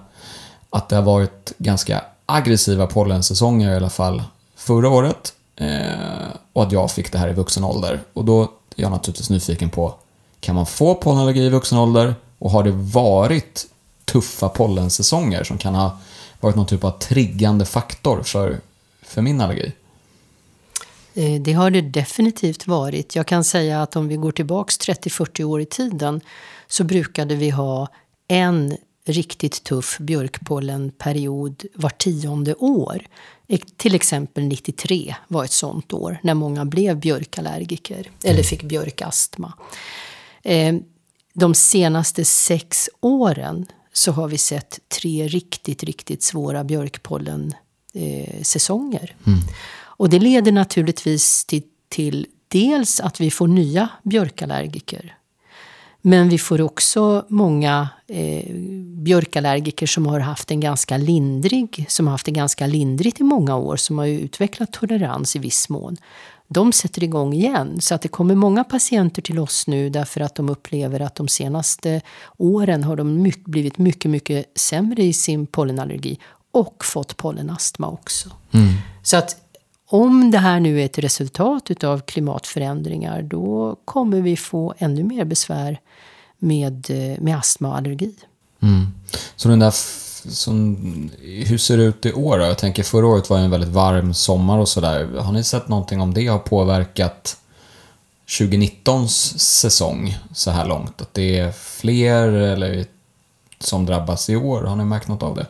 [0.72, 4.24] att det har varit ganska aggressiva pollensäsonger i alla fall
[4.56, 5.34] förra året.
[5.56, 8.00] Eh, och att jag fick det här i vuxen ålder.
[8.14, 9.96] Och då är jag naturligtvis nyfiken på
[10.40, 12.16] kan man få pollenallergi i vuxen ålder?
[12.40, 13.68] Och har det varit
[14.06, 15.98] tuffa pollensäsonger som kan ha
[16.40, 18.60] varit någon typ av triggande faktor för,
[19.02, 19.72] för min allergi?
[21.14, 23.16] Eh, det har det definitivt varit.
[23.16, 26.22] Jag kan säga att om vi går tillbaks 30-40 år i tiden
[26.68, 27.88] så brukade vi ha
[28.28, 33.08] en riktigt tuff björkpollenperiod var tionde år.
[33.78, 39.54] Till exempel 93 var ett sånt år när många blev björkallergiker eller fick björkastma.
[40.44, 40.76] Eh,
[41.34, 49.16] de senaste sex åren så har vi sett tre riktigt, riktigt svåra björkpollensäsonger.
[49.20, 49.40] Eh, mm.
[49.80, 55.18] Och det leder naturligtvis till, till dels att vi får nya björkallergiker.
[56.02, 58.56] Men vi får också många eh,
[59.04, 63.56] björkallergiker som har haft en ganska lindrig, som har haft det ganska lindrigt i många
[63.56, 65.98] år, som har utvecklat tolerans i viss mån
[66.54, 67.82] de sätter igång igen.
[67.82, 71.28] Så att det kommer många patienter till oss nu därför att de upplever att de
[71.28, 72.02] senaste
[72.38, 76.20] åren har de mycket, blivit mycket, mycket sämre i sin pollenallergi
[76.52, 78.30] och fått pollenastma också.
[78.52, 78.74] Mm.
[79.04, 79.36] Så att
[79.94, 85.26] om det här nu är ett resultat av klimatförändringar då kommer vi få ännu mer
[85.26, 85.80] besvär
[86.38, 88.16] med, eh, med astma och allergi.
[88.62, 88.88] Mm.
[89.36, 89.74] Så den där
[90.30, 90.78] som,
[91.22, 92.46] hur ser det ut i år då?
[92.46, 95.18] Jag tänker förra året var en väldigt varm sommar och sådär.
[95.18, 97.38] Har ni sett någonting om det har påverkat
[98.28, 101.02] 2019s säsong så här långt?
[101.02, 102.86] Att det är fler eller
[103.60, 104.64] som drabbas i år?
[104.64, 105.46] Har ni märkt något av det?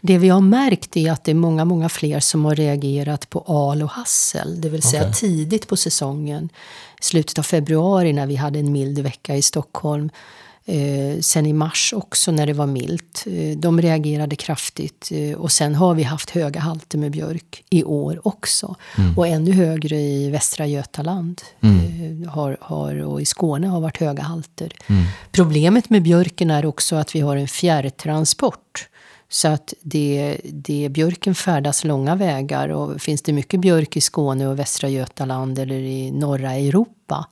[0.00, 3.40] Det vi har märkt är att det är många, många fler som har reagerat på
[3.40, 4.60] al och hassel.
[4.60, 5.12] Det vill säga okay.
[5.12, 6.48] tidigt på säsongen,
[7.00, 10.10] slutet av februari när vi hade en mild vecka i Stockholm.
[10.64, 13.24] Eh, sen i mars också när det var milt.
[13.26, 15.08] Eh, de reagerade kraftigt.
[15.12, 18.76] Eh, och sen har vi haft höga halter med björk i år också.
[18.98, 19.18] Mm.
[19.18, 21.42] Och ännu högre i Västra Götaland.
[21.60, 22.22] Mm.
[22.22, 24.72] Eh, har, har, och i Skåne har varit höga halter.
[24.86, 25.04] Mm.
[25.32, 28.88] Problemet med björken är också att vi har en fjärrtransport.
[29.32, 34.48] Så att det, det, björken färdas långa vägar och finns det mycket björk i Skåne
[34.48, 37.26] och Västra Götaland eller i norra Europa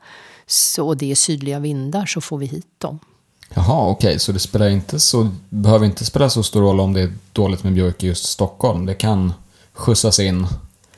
[0.47, 2.99] så, och det är sydliga vindar så får vi hit dem.
[3.55, 4.19] Jaha, okej, okay.
[4.19, 7.65] så det spelar inte så, behöver inte spela så stor roll om det är dåligt
[7.65, 8.87] med björk i just Stockholm.
[8.87, 9.33] Det kan
[9.73, 10.47] skjutsas in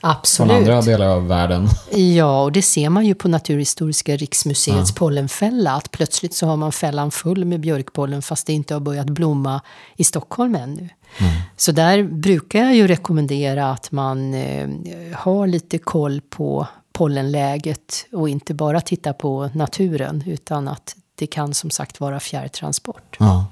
[0.01, 0.51] Absolut.
[0.51, 1.69] från andra delar av världen.
[1.93, 4.97] Ja, och det ser man ju på Naturhistoriska riksmuseets ja.
[4.99, 5.73] pollenfälla.
[5.73, 9.61] Att plötsligt så har man fällan full med björkpollen fast det inte har börjat blomma
[9.97, 10.89] i Stockholm ännu.
[11.19, 11.33] Mm.
[11.57, 14.69] Så där brukar jag ju rekommendera att man eh,
[15.15, 21.55] har lite koll på pollenläget och inte bara titta på naturen utan att det kan
[21.55, 23.17] som sagt vara fjärrtransport.
[23.19, 23.47] Ja.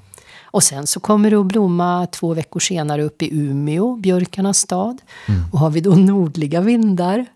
[0.51, 4.99] Och sen så kommer det att blomma två veckor senare upp i Umeå, björkarnas stad.
[5.29, 5.45] Mm.
[5.53, 7.27] Och har vi då nordliga vindar,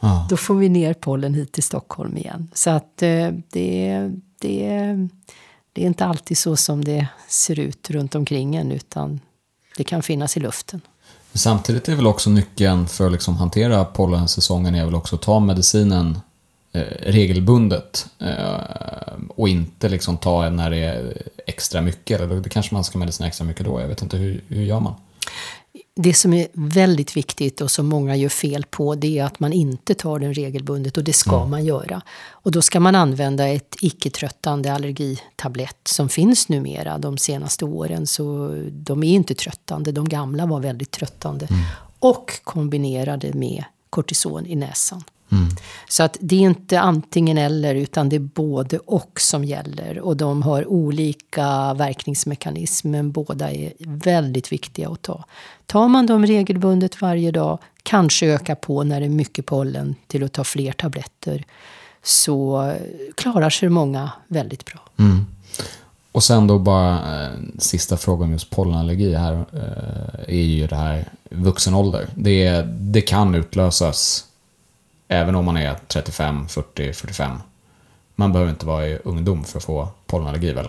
[0.00, 0.26] ja.
[0.30, 2.50] då får vi ner pollen hit till Stockholm igen.
[2.54, 4.70] Så att eh, det, det,
[5.72, 9.20] det är inte alltid så som det ser ut runt omkring en, utan
[9.76, 10.80] det kan finnas i luften.
[11.32, 15.40] Samtidigt är väl också nyckeln för att liksom hantera pollensäsongen är väl också att ta
[15.40, 16.20] medicinen
[17.00, 22.20] regelbundet eh, och inte liksom ta när det är extra mycket.
[22.20, 23.80] Eller det kanske man ska medicinera extra mycket då.
[23.80, 24.94] Jag vet inte, hur, hur gör man?
[25.94, 29.52] Det som är väldigt viktigt och som många gör fel på det är att man
[29.52, 31.50] inte tar den regelbundet och det ska mm.
[31.50, 32.02] man göra.
[32.30, 38.06] Och då ska man använda ett icke-tröttande allergitablett som finns numera de senaste åren.
[38.06, 41.46] Så de är inte tröttande, de gamla var väldigt tröttande.
[41.50, 41.62] Mm.
[41.98, 45.04] Och kombinerade med kortison i näsan.
[45.32, 45.48] Mm.
[45.88, 49.98] Så att det är inte antingen eller utan det är både och som gäller.
[49.98, 55.24] Och de har olika verkningsmekanismer men båda är väldigt viktiga att ta.
[55.66, 60.24] Tar man dem regelbundet varje dag, kanske öka på när det är mycket pollen till
[60.24, 61.44] att ta fler tabletter,
[62.02, 62.72] så
[63.14, 64.80] klarar sig många väldigt bra.
[64.96, 65.26] Mm.
[66.12, 71.04] Och sen då bara eh, sista frågan just pollenallergi här eh, är ju det här
[71.30, 72.08] vuxen ålder.
[72.14, 74.24] Det, det kan utlösas
[75.08, 77.30] Även om man är 35, 40, 45.
[78.14, 80.68] Man behöver inte vara i ungdom för att få pollenallergi väl?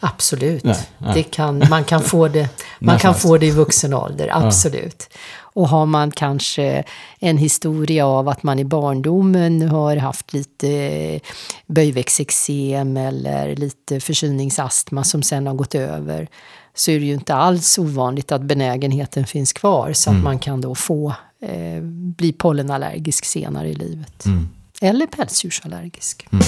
[0.00, 0.64] Absolut.
[0.64, 1.14] Nej, nej.
[1.14, 5.08] Det kan, man kan, få det, man kan få det i vuxen ålder, absolut.
[5.10, 5.18] Ja.
[5.40, 6.84] Och har man kanske
[7.18, 11.20] en historia av att man i barndomen har haft lite
[11.66, 16.28] böjväxteksem eller lite förkylningsastma som sen har gått över
[16.74, 20.24] så är det ju inte alls ovanligt att benägenheten finns kvar så att mm.
[20.24, 21.82] man kan då få eh,
[22.16, 24.26] bli pollenallergisk senare i livet.
[24.26, 24.48] Mm.
[24.80, 26.26] Eller pälsdjursallergisk.
[26.32, 26.44] Mm.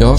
[0.00, 0.18] Jag har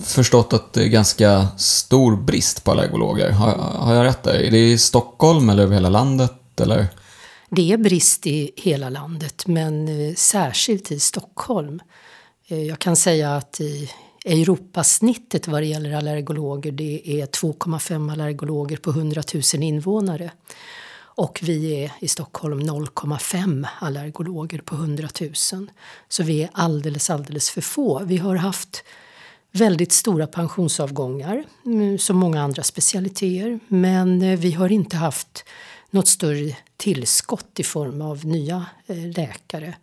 [0.00, 3.30] förstått att det är ganska stor brist på allergologer.
[3.30, 4.34] Har, har jag rätt där?
[4.34, 6.60] Är det i Stockholm eller över hela landet?
[6.60, 6.86] Eller?
[7.50, 11.80] Det är brist i hela landet, men eh, särskilt i Stockholm.
[12.48, 13.90] Eh, jag kan säga att i
[14.28, 19.22] Europasnittet vad det gäller allergologer det är 2,5 allergologer på 100
[19.54, 20.30] 000 invånare.
[21.00, 25.32] Och vi är i Stockholm 0,5 allergologer på 100 000.
[26.08, 28.02] Så vi är alldeles, alldeles för få.
[28.04, 28.84] Vi har haft
[29.52, 33.60] väldigt stora pensionsavgångar, mm, som många andra specialiteter.
[33.68, 35.44] Men eh, vi har inte haft
[35.90, 39.74] något större tillskott i form av nya eh, läkare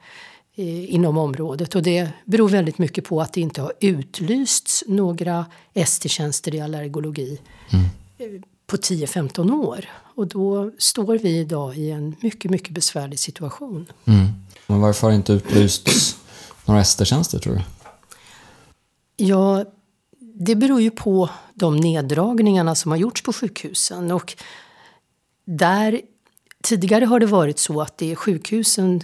[0.64, 1.76] inom området.
[1.76, 7.40] Och det beror väldigt mycket på att det inte har utlysts några ST-tjänster i allergologi
[7.70, 8.44] mm.
[8.68, 9.86] på 10-15 år.
[10.16, 13.86] Och då står vi idag i en mycket, mycket besvärlig situation.
[14.06, 14.28] Mm.
[14.68, 16.18] Men varför har det inte utlysts
[16.66, 17.62] några ST-tjänster tror du?
[19.18, 19.66] Ja,
[20.20, 24.12] det beror ju på de neddragningarna som har gjorts på sjukhusen.
[24.12, 24.36] Och
[25.46, 26.02] där,
[26.64, 29.04] tidigare har det varit så att det är sjukhusen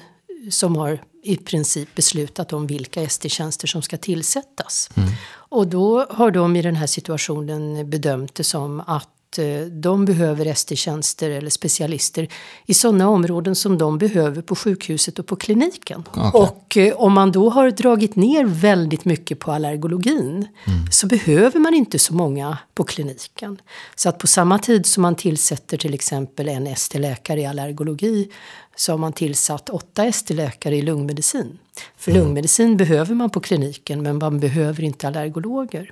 [0.50, 4.90] som har i princip beslutat om vilka ST-tjänster som ska tillsättas.
[4.96, 5.10] Mm.
[5.34, 10.06] Och då har de i den här situationen bedömt det som att att eh, de
[10.06, 12.28] behöver ST-tjänster eller specialister
[12.66, 16.04] i sådana områden som de behöver på sjukhuset och på kliniken.
[16.12, 16.32] Okej.
[16.34, 20.48] Och eh, om man då har dragit ner väldigt mycket på allergologin
[20.92, 23.62] så behöver man inte så många på kliniken.
[23.96, 28.32] Så att på samma tid som man tillsätter till exempel en ST-läkare i allergologi
[28.76, 31.58] så har man tillsatt åtta ST-läkare i lungmedicin.
[31.98, 35.92] För lungmedicin behöver man på kliniken men man behöver inte allergologer.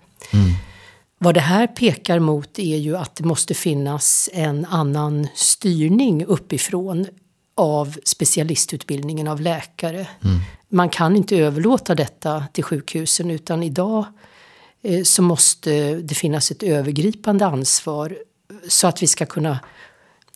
[1.22, 7.08] Vad det här pekar mot är ju att det måste finnas en annan styrning uppifrån
[7.56, 10.08] av specialistutbildningen av läkare.
[10.70, 14.06] Man kan inte överlåta detta till sjukhusen utan idag
[14.82, 18.18] eh, så måste det finnas ett övergripande ansvar
[18.68, 19.60] så att vi ska kunna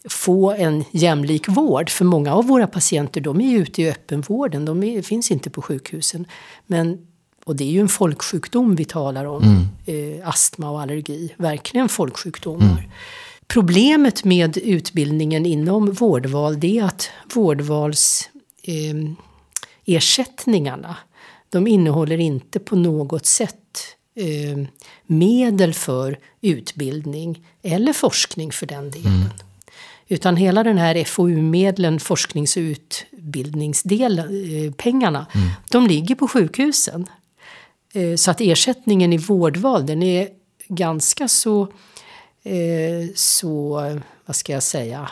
[0.09, 1.89] få en jämlik vård.
[1.89, 5.49] För många av våra patienter de är ju ute i öppenvården, de är, finns inte
[5.49, 6.25] på sjukhusen.
[6.67, 7.07] Men,
[7.45, 9.43] och det är ju en folksjukdom vi talar om,
[9.85, 11.33] eh, astma och allergi.
[11.37, 12.89] Verkligen folksjukdomar.
[13.47, 18.29] Problemet med utbildningen inom vårdval det är att vårdvals
[18.63, 18.95] eh,
[21.49, 23.55] de innehåller inte på något sätt
[24.15, 24.67] eh,
[25.05, 29.29] medel för utbildning eller forskning för den delen.
[30.07, 34.27] Utan hela den här FoU-medlen, forsknings och utbildningsdelen,
[34.65, 35.25] eh, pengarna,
[35.69, 37.07] de ligger på sjukhusen.
[37.93, 40.29] Eh, så att ersättningen i vårdval den är
[40.67, 41.61] ganska så,
[42.43, 43.81] eh, så,
[44.25, 45.09] vad ska jag säga,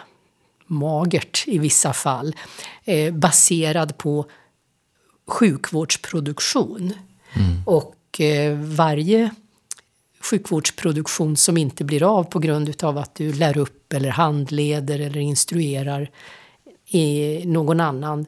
[0.68, 2.36] magert i vissa fall.
[2.86, 4.26] Eh, baserad på
[5.28, 6.94] sjukvårdsproduktion.
[7.66, 9.30] Och eh, varje
[10.22, 15.20] sjukvårdsproduktion som inte blir av på grund av att du lär upp eller handleder eller
[15.20, 16.10] instruerar
[16.88, 18.26] i någon annan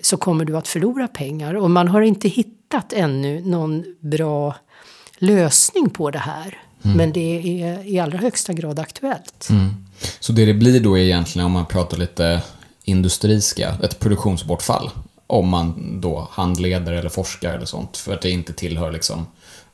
[0.00, 1.54] så kommer du att förlora pengar.
[1.54, 2.56] Och man har inte hittat
[2.92, 4.56] ännu någon bra
[5.18, 6.58] lösning på det här.
[6.82, 9.48] Men det är i allra högsta grad aktuellt.
[10.20, 12.40] Så det det blir då är egentligen, om man pratar lite
[12.84, 14.90] industriska, ett produktionsbortfall.
[15.26, 17.96] Om man då handleder eller forskar eller sånt.
[17.96, 19.26] För att det inte tillhör liksom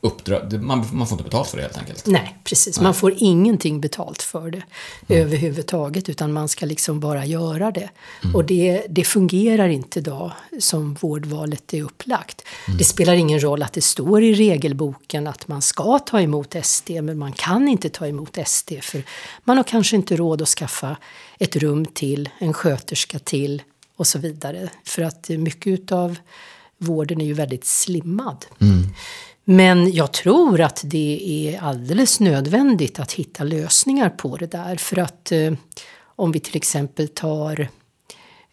[0.03, 0.63] uppdrag.
[0.63, 2.05] Man, man får inte betalt för det helt enkelt.
[2.05, 2.79] Nej, precis.
[2.79, 4.63] Man får ingenting betalt för det
[5.09, 7.89] överhuvudtaget utan man ska liksom bara göra det.
[8.33, 12.41] Och det, det fungerar inte idag som vårdvalet är upplagt.
[12.77, 16.89] Det spelar ingen roll att det står i regelboken att man ska ta emot SD
[16.89, 19.03] men man kan inte ta emot SD för
[19.43, 20.97] man har kanske inte råd att skaffa
[21.39, 23.61] ett rum till, en sköterska till
[23.95, 24.69] och så vidare.
[24.85, 26.15] För att mycket av
[26.77, 28.45] vården är ju väldigt slimmad.
[29.43, 34.75] Men jag tror att det är alldeles nödvändigt att hitta lösningar på det där.
[34.75, 35.53] För att eh,
[36.15, 37.67] om vi till exempel tar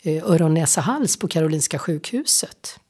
[0.02, 2.80] eh, öron, näsa, hals på Karolinska sjukhuset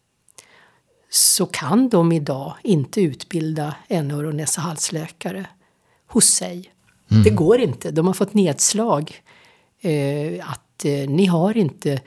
[1.11, 5.47] så kan de idag inte utbilda en öron, näsa, halsläkare
[6.07, 6.73] hos sig.
[7.25, 7.91] Det går inte.
[7.91, 9.23] De har fått nedslag
[9.81, 12.01] eh, att eh, ni har inte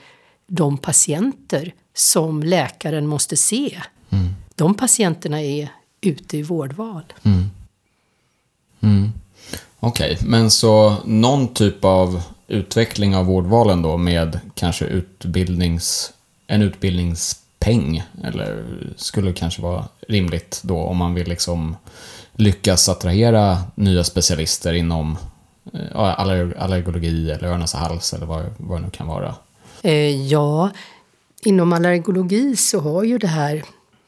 [0.46, 3.80] de patienter som läkaren måste se.
[4.54, 5.68] De patienterna är
[6.06, 7.02] ute i vårdval.
[9.80, 16.12] Okej, men så någon typ av utveckling av vårdvalen då med kanske utbildnings,
[16.46, 18.64] en utbildningspeng eller
[18.96, 21.76] skulle kanske vara rimligt då om man vill liksom
[22.32, 25.18] lyckas attrahera nya specialister inom
[25.72, 29.34] eh, aller- allergologi eller öron, näsa, hals eller vad, vad det nu kan vara.
[29.82, 30.70] Eh, ja,
[31.44, 33.64] inom allergologi så har ju det här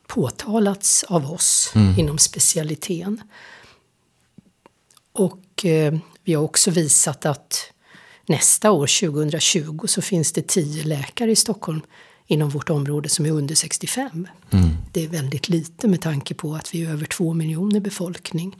[0.07, 3.22] påtalats av oss inom specialiteten.
[5.12, 5.94] Och eh,
[6.24, 7.72] vi har också visat att
[8.26, 11.80] nästa år, 2020, så finns det 10 läkare i Stockholm
[12.26, 14.28] inom vårt område som är under 65.
[14.92, 18.57] Det är väldigt lite med tanke på att vi är över två miljoner befolkning.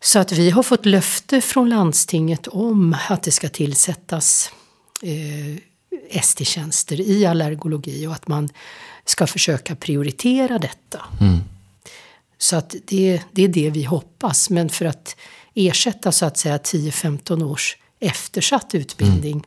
[0.00, 4.50] Så att vi har fått löfte från landstinget om att det ska tillsättas
[5.02, 5.62] eh,
[6.10, 8.48] ST-tjänster i allergologi och att man
[9.08, 11.04] ska försöka prioritera detta.
[12.38, 14.50] Så att det, det är det vi hoppas.
[14.50, 15.16] Men för att
[15.54, 19.44] ersätta så att säga 10-15 års eftersatt utbildning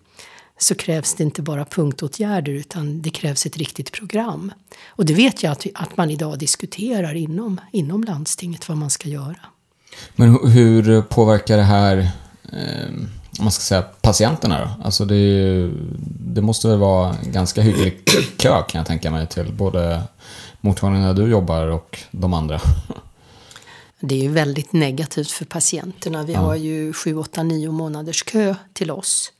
[0.57, 4.51] så krävs det inte bara punktåtgärder utan det krävs ett riktigt program.
[4.87, 9.09] Och det vet jag att, att man idag diskuterar inom, inom landstinget vad man ska
[9.09, 9.39] göra.
[10.15, 11.97] Men hu- hur påverkar det här,
[12.53, 12.91] eh,
[13.39, 14.85] man ska säga, patienterna då?
[14.85, 15.73] Alltså det, ju,
[16.19, 18.05] det måste väl vara ganska hygglig
[18.37, 20.03] kö kan jag tänka mig till både
[20.61, 22.61] mottagningen där du jobbar och de andra.
[23.99, 26.23] Det är ju väldigt negativt för patienterna.
[26.23, 29.31] Vi har ju 7, 8, 9 månaders kö till oss.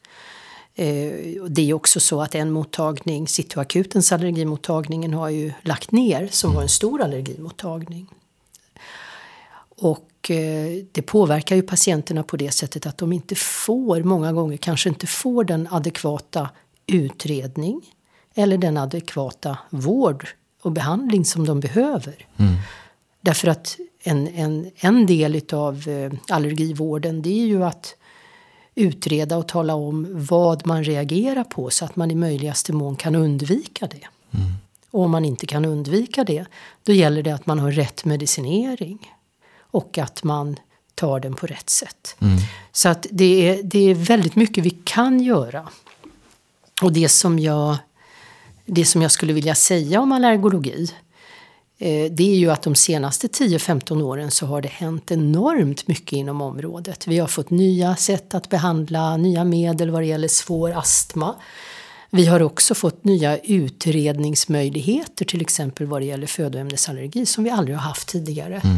[0.75, 1.13] Eh,
[1.49, 6.61] det är också så att en mottagning, Cityakutens allergimottagningen har ju lagt ner som var
[6.61, 8.07] en stor allergimottagning.
[9.77, 14.33] Och Och eh, det påverkar ju patienterna på det sättet att de inte får, många
[14.33, 16.49] gånger kanske inte får den adekvata
[16.87, 17.81] utredning
[18.35, 20.27] eller den adekvata vård
[20.61, 22.27] och behandling som de behöver.
[22.37, 22.53] Mm.
[23.21, 25.83] Därför att en, en, en del av
[26.29, 27.95] allergivården det är ju att
[28.75, 33.15] utreda och tala om vad man reagerar på så att man i möjligaste mån kan
[33.15, 34.07] undvika det.
[34.37, 34.51] Mm.
[34.91, 36.45] Och om man inte kan undvika det,
[36.83, 39.11] då gäller det att man har rätt medicinering
[39.71, 40.59] och att man
[40.95, 42.15] tar den på rätt sätt.
[42.19, 42.37] Mm.
[42.71, 45.67] Så att det är, det är väldigt mycket vi kan göra.
[46.81, 47.77] Och det som jag,
[48.65, 50.91] det som jag skulle vilja säga om allergologi
[51.81, 56.13] Eh, det är ju att de senaste 10-15 åren så har det hänt enormt mycket
[56.13, 57.07] inom området.
[57.07, 61.35] Vi har fått nya sätt att behandla, nya medel vad det gäller svår astma.
[62.09, 67.77] Vi har också fått nya utredningsmöjligheter, till exempel vad det gäller födoämnesallergi, som vi aldrig
[67.77, 68.61] har haft tidigare.
[68.63, 68.77] Mm.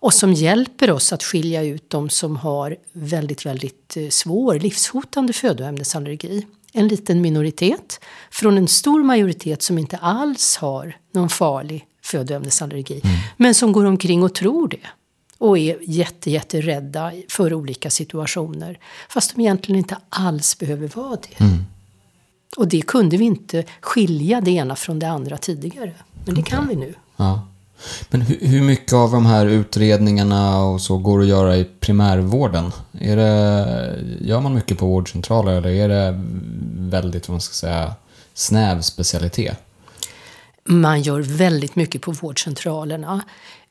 [0.00, 5.32] Och som hjälper oss att skilja ut de som har väldigt, väldigt eh, svår, livshotande
[5.32, 6.46] födoämnesallergi.
[6.72, 13.00] En liten minoritet från en stor majoritet som inte alls har någon farlig födoämnesallergi.
[13.04, 13.16] Mm.
[13.36, 14.86] Men som går omkring och tror det.
[15.38, 18.78] Och är jätte, jätterädda för olika situationer.
[19.08, 21.44] Fast de egentligen inte alls behöver vara det.
[21.44, 21.64] Mm.
[22.56, 25.94] Och det kunde vi inte skilja det ena från det andra tidigare.
[26.24, 26.94] Men det kan vi nu.
[27.16, 27.48] Ja.
[28.10, 32.72] Men hur, hur mycket av de här utredningarna och så går att göra i primärvården?
[33.00, 36.20] Är det, gör man mycket på vårdcentraler eller är det
[36.90, 37.94] väldigt, vad man ska säga,
[38.34, 39.58] snäv specialitet?
[40.64, 43.22] Man gör väldigt mycket på vårdcentralerna.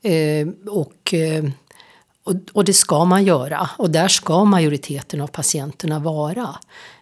[0.02, 1.44] Eh, och, eh,
[2.24, 3.70] och, och, det ska man göra.
[3.78, 6.56] Och där ska majoriteten av patienterna vara.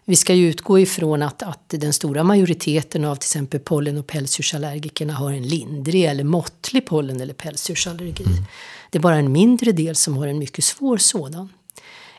[0.09, 4.07] Vi ska ju utgå ifrån att, att den stora majoriteten av till exempel pollen och
[4.07, 8.25] pälsdjursallergikerna har en lindrig eller måttlig pollen eller pälsdjursallergi.
[8.25, 8.45] Mm.
[8.91, 11.49] Det är bara en mindre del som har en mycket svår sådan.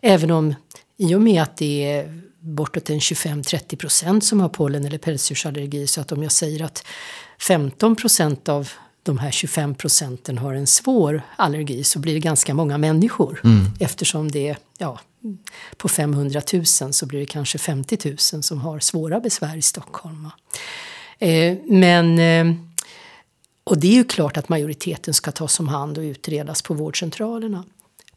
[0.02, 0.56] Även om
[0.98, 5.88] i och med att det är bortåt en 25-30 procent som har pollen eller pälsdjursallergi
[5.88, 6.86] så att om jag säger att
[7.40, 8.70] 15 procent av
[9.04, 13.42] de här 25 procenten har en svår allergi så blir det ganska många människor.
[13.44, 13.66] Mm.
[13.80, 15.00] Eftersom det är, ja,
[15.78, 20.30] på 500 000 så blir det kanske 50 000 som har svåra besvär i Stockholm.
[21.20, 22.56] Eh, men, eh,
[23.64, 27.64] och det är ju klart att majoriteten ska tas om hand och utredas på vårdcentralerna.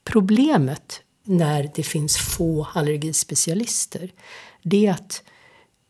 [0.04, 4.10] Problemet när det finns få allergispecialister
[4.62, 5.22] det är att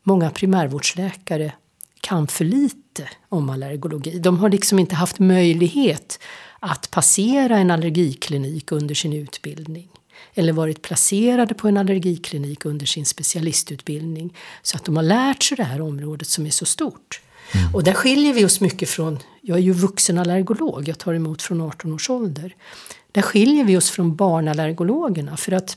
[0.02, 1.52] många primärvårdsläkare
[2.00, 4.18] kan för lite om allergologi.
[4.18, 6.18] De har liksom inte haft möjlighet
[6.60, 9.88] att passera en allergiklinik under sin utbildning
[10.34, 15.56] eller varit placerade på en allergiklinik under sin specialistutbildning så att de har lärt sig
[15.56, 17.20] det här området som är så stort.
[17.54, 17.74] Mm.
[17.74, 21.42] Och där skiljer vi oss mycket från, jag är ju vuxen allergolog, jag tar emot
[21.42, 22.54] från 18 års ålder.
[23.12, 25.76] Där skiljer vi oss från barnallergologerna för att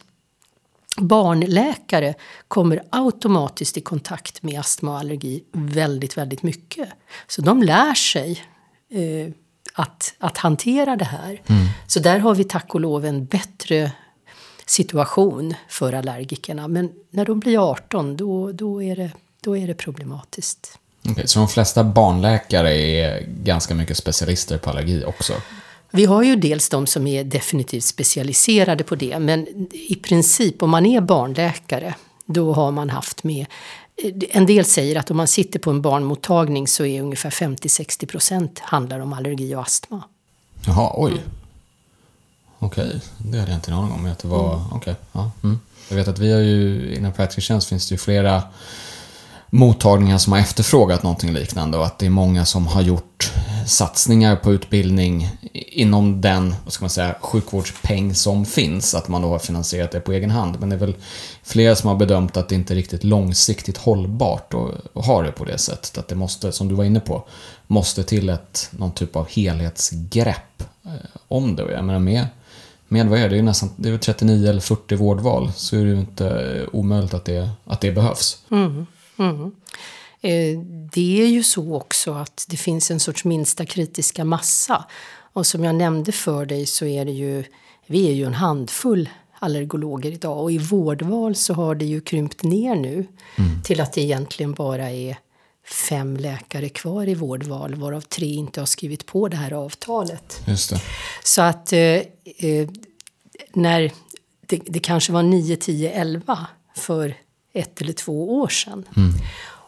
[0.98, 2.14] barnläkare
[2.48, 6.90] kommer automatiskt i kontakt med astma och allergi väldigt, väldigt mycket.
[7.28, 8.44] Så de lär sig
[8.92, 9.34] eh,
[9.74, 11.42] att, att hantera det här.
[11.48, 11.66] Mm.
[11.88, 13.92] Så där har vi tack och lov en bättre
[14.66, 16.68] situation för allergikerna.
[16.68, 19.12] Men när de blir 18 då, då, är, det,
[19.42, 20.80] då är det problematiskt.
[21.12, 25.34] Okay, så de flesta barnläkare är ganska mycket specialister på allergi också?
[25.92, 30.70] Vi har ju dels de som är definitivt specialiserade på det, men i princip om
[30.70, 31.96] man är barnläkare,
[32.26, 33.46] då har man haft med
[34.30, 38.60] en del säger att om man sitter på en barnmottagning så är ungefär 50-60 procent
[38.60, 40.04] handlar om allergi och astma.
[40.66, 41.12] Jaha, oj.
[41.12, 41.24] Mm.
[42.66, 43.00] Okej, okay.
[43.18, 44.06] det hade jag inte en aning om.
[44.06, 44.74] Att det var, mm.
[44.74, 44.96] okay.
[45.12, 45.32] ja.
[45.44, 45.60] Mm.
[45.90, 48.44] Jag vet att vi har ju, inom Praktikertjänst finns det ju flera
[49.50, 53.32] mottagningar som har efterfrågat någonting liknande och att det är många som har gjort
[53.68, 59.28] satsningar på utbildning inom den vad ska man säga, sjukvårdspeng som finns, att man då
[59.28, 60.60] har finansierat det på egen hand.
[60.60, 60.96] Men det är väl
[61.44, 64.54] flera som har bedömt att det inte är riktigt långsiktigt hållbart
[64.94, 65.98] att ha det på det sättet.
[65.98, 67.28] Att det måste, som du var inne på,
[67.68, 70.92] måste till ett, någon typ av helhetsgrepp eh,
[71.28, 71.72] om det.
[71.72, 72.28] Jag menar med,
[72.94, 75.94] med vad är det, är nästan det är 39 eller 40 vårdval så är det
[75.94, 78.44] inte omöjligt att det, att det behövs.
[78.52, 78.86] Mm.
[79.18, 79.52] Mm.
[80.22, 80.60] Eh,
[80.92, 84.86] det är ju så också att det finns en sorts minsta kritiska massa.
[85.34, 87.44] Och som jag nämnde för dig så är det ju,
[87.88, 92.44] vi är ju en handfull allergologer idag och i vårdval så har det ju krympt
[92.44, 93.62] ner nu mm.
[93.64, 95.18] till att det egentligen bara är
[95.74, 100.42] fem läkare kvar i vårdval varav tre inte har skrivit på det här avtalet.
[100.48, 100.82] Just det.
[101.24, 102.70] Så att eh, eh
[103.54, 103.92] när
[104.48, 107.16] det, det, kanske var 9, 10, 11 för
[107.54, 108.86] ett eller två år sedan.
[108.98, 109.14] Mm.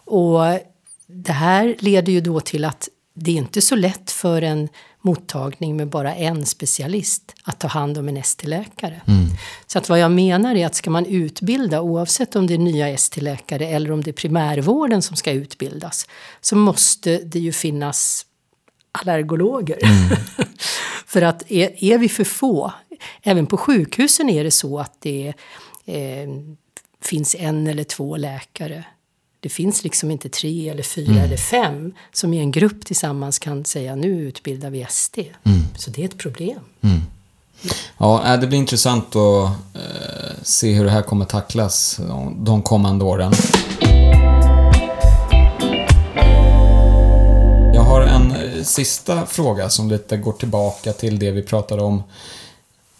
[0.05, 0.59] Och
[1.07, 4.69] det här leder ju då till att det är inte så lätt för en
[5.01, 9.01] mottagning med bara en specialist att ta hand om en ST-läkare.
[9.07, 9.25] Mm.
[9.67, 12.89] Så att vad jag menar är att ska man utbilda, oavsett om det är nya
[12.89, 16.07] ST-läkare eller om det är primärvården som ska utbildas,
[16.41, 18.25] så måste det ju finnas
[18.91, 19.77] allergologer.
[21.05, 22.73] för att är, är vi för få,
[23.21, 25.33] även på sjukhusen är det så att det
[25.85, 26.29] eh,
[27.01, 28.85] finns en eller två läkare
[29.45, 31.23] det finns liksom inte tre eller fyra Mm.
[31.23, 35.25] eller fem som i en grupp tillsammans kan säga nu utbildar vi ST.
[35.43, 35.61] Mm.
[35.77, 36.59] Så det är ett problem.
[37.97, 42.61] Ja, äh, det blir intressant att eh, se hur det här kommer tacklas de- de
[42.61, 43.33] kommande åren.
[47.73, 52.03] Jag har en eh, sista fråga som lite går tillbaka till det vi pratade om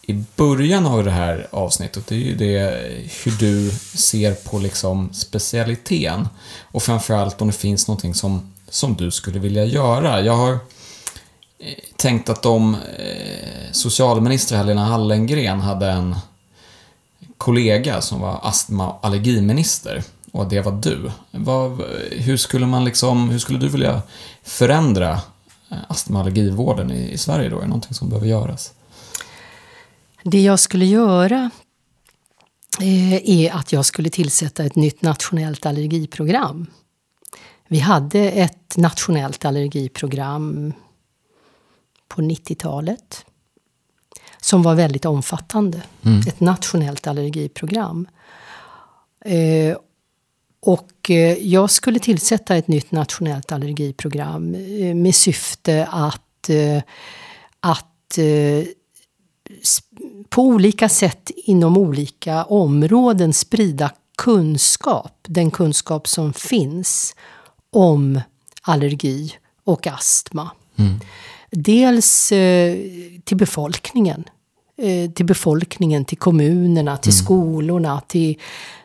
[0.07, 2.07] i början av det här avsnittet.
[2.07, 2.91] Det är ju det
[3.23, 6.27] hur du ser på liksom specialiteten.
[6.61, 10.21] Och framförallt om det finns någonting som, som du skulle vilja göra.
[10.21, 10.57] Jag har eh,
[11.95, 16.15] tänkt att om eh, socialminister Helena Hallengren hade en
[17.37, 21.11] kollega som var astma och allergiminister och det var du.
[21.31, 21.81] Vad,
[22.11, 24.01] hur, skulle man liksom, hur skulle du vilja
[24.43, 25.11] förändra
[25.69, 27.57] eh, astma och allergivården i, i Sverige då?
[27.57, 28.73] Är det någonting som behöver göras?
[30.27, 31.49] Det jag skulle göra
[32.81, 36.67] eh, är att jag skulle tillsätta ett nytt nationellt allergiprogram.
[37.67, 40.73] Vi hade ett nationellt allergiprogram
[42.07, 43.25] på 90-talet
[44.41, 45.81] som var väldigt omfattande.
[46.27, 48.07] Ett nationellt allergiprogram.
[49.25, 49.77] Eh,
[50.59, 54.51] och eh, jag skulle tillsätta ett nytt nationellt allergiprogram
[55.01, 56.49] med syfte att,
[57.59, 58.19] att
[60.29, 67.15] på olika sätt inom olika områden sprida kunskap, den kunskap som finns
[67.71, 68.21] om
[68.61, 70.49] allergi och astma.
[71.51, 72.77] Dels eh,
[73.23, 74.23] till befolkningen,
[74.77, 78.39] eh, till befolkningen, till kommunerna, till skolorna, till,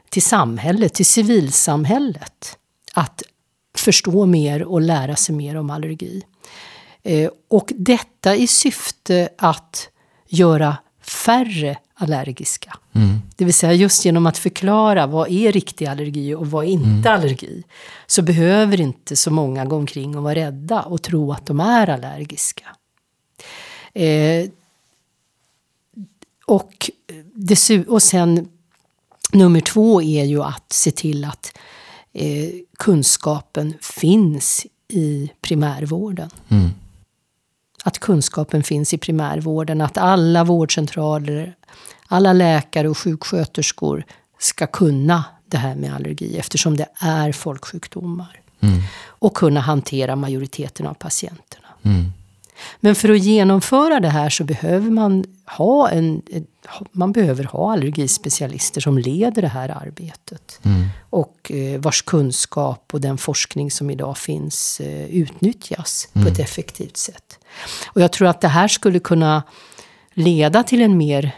[0.08, 2.56] till samhället, till civilsamhället.
[2.94, 3.22] Att
[3.76, 6.22] förstå mer och lära sig mer om allergi.
[7.02, 9.88] Eh, och detta i syfte att
[10.28, 12.76] göra färre allergiska.
[13.36, 17.10] Det vill säga just genom att förklara vad är riktig allergi och vad är inte
[17.10, 17.62] allergi.
[18.06, 21.90] Så behöver inte så många gå omkring och vara rädda och tro att de är
[21.90, 22.64] allergiska.
[23.94, 24.48] Eh,
[26.46, 26.90] och,
[27.86, 28.48] och sen
[29.32, 31.58] nummer två är ju att se till att
[32.12, 36.30] eh, kunskapen finns i primärvården.
[37.84, 41.54] Att kunskapen finns i primärvården, att alla vårdcentraler,
[42.06, 44.04] alla läkare och sjuksköterskor
[44.38, 48.40] ska kunna det här med allergi eftersom det är folksjukdomar.
[49.06, 51.68] Och kunna hantera majoriteten av patienterna.
[52.80, 56.22] Men för att genomföra det här så behöver man ha en,
[56.92, 60.60] man behöver ha allergispecialister som leder det här arbetet.
[61.10, 66.96] Och eh, vars kunskap och den forskning som idag finns eh, utnyttjas på ett effektivt
[66.96, 67.38] sätt.
[67.86, 69.42] Och jag tror att det här skulle kunna
[70.14, 71.36] leda till en mer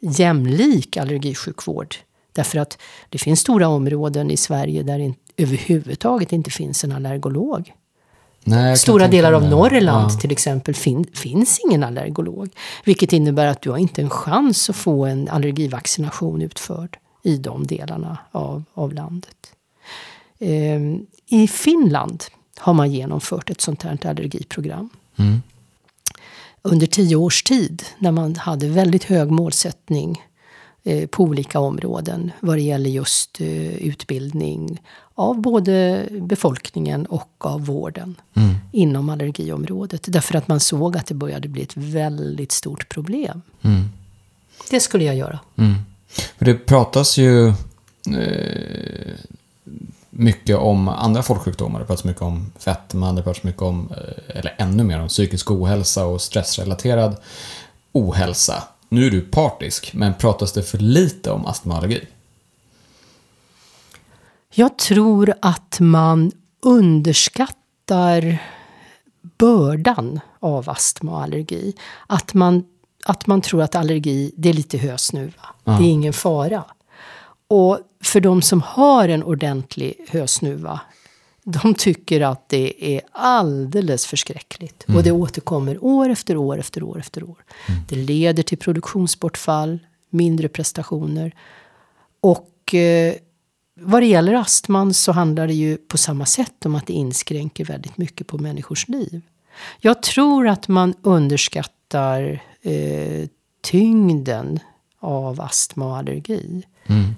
[0.00, 1.94] jämlik allergisjukvård.
[2.32, 7.72] Därför att det finns stora områden i Sverige där det överhuvudtaget inte finns en allergolog.
[8.44, 9.42] Nej, Stora delar av.
[9.44, 10.18] Norrland Ja.
[10.20, 12.50] till exempel fin, finns ingen allergolog.
[12.84, 17.66] Vilket innebär att du har inte en chans att få en allergivaccination utförd i de
[17.66, 19.36] delarna av, av landet.
[20.38, 22.24] Ehm, I Finland
[22.58, 24.90] har man genomfört ett sånt här allergiprogram.
[25.16, 25.42] Mm.
[26.62, 30.22] Under tio års tid när man hade väldigt hög målsättning
[30.82, 34.80] eh, på olika områden vad det gäller just eh, utbildning
[35.14, 38.54] av både befolkningen och av vården Mm.
[38.72, 40.04] inom allergiområdet.
[40.08, 43.42] Därför att man såg att det började bli ett väldigt stort problem.
[43.62, 43.88] Mm.
[44.70, 45.38] Det skulle jag göra.
[45.56, 45.74] Mm.
[46.38, 49.14] För det pratas ju eh,
[50.10, 51.80] mycket om andra folksjukdomar.
[51.80, 55.50] Det pratas mycket om fetma, det pratas mycket om, eh, eller ännu mer om psykisk
[55.50, 57.16] ohälsa och stressrelaterad
[57.92, 58.62] ohälsa.
[58.88, 62.04] Nu är du partisk, men pratas det för lite om astma och allergi?
[64.56, 66.32] Jag tror att man
[66.62, 68.42] underskattar
[69.38, 71.74] bördan av astma och allergi.
[72.06, 72.64] Att man,
[73.04, 75.46] att man tror att allergi, det är lite hösnuva.
[75.64, 76.64] Det är ingen fara.
[77.48, 80.80] Och för de som har en ordentlig hösnuva,
[81.44, 84.84] de tycker att det är alldeles förskräckligt.
[84.94, 87.44] Och det återkommer år efter år efter år efter år.
[87.88, 89.78] Det leder till produktionsbortfall,
[90.10, 91.34] mindre prestationer.
[92.20, 93.14] Och eh,
[93.80, 97.64] vad det gäller astman så handlar det ju på samma sätt om att det inskränker
[97.64, 99.22] väldigt mycket på människors liv.
[99.80, 103.28] Jag tror att man underskattar eh,
[103.62, 104.60] tyngden
[105.00, 106.62] av astma och allergi.
[106.86, 107.14] Mm.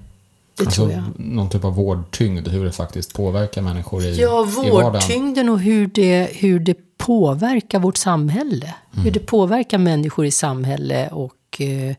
[0.57, 1.03] Det alltså.
[1.17, 4.93] Någon typ av vårdtyngd, hur det faktiskt påverkar människor i, Ja, i vardagen.
[4.93, 8.75] vårdtyngden och hur det, hur det påverkar vårt samhälle.
[8.93, 9.05] Mm.
[9.05, 11.97] Hur det påverkar människor i samhälle och eh,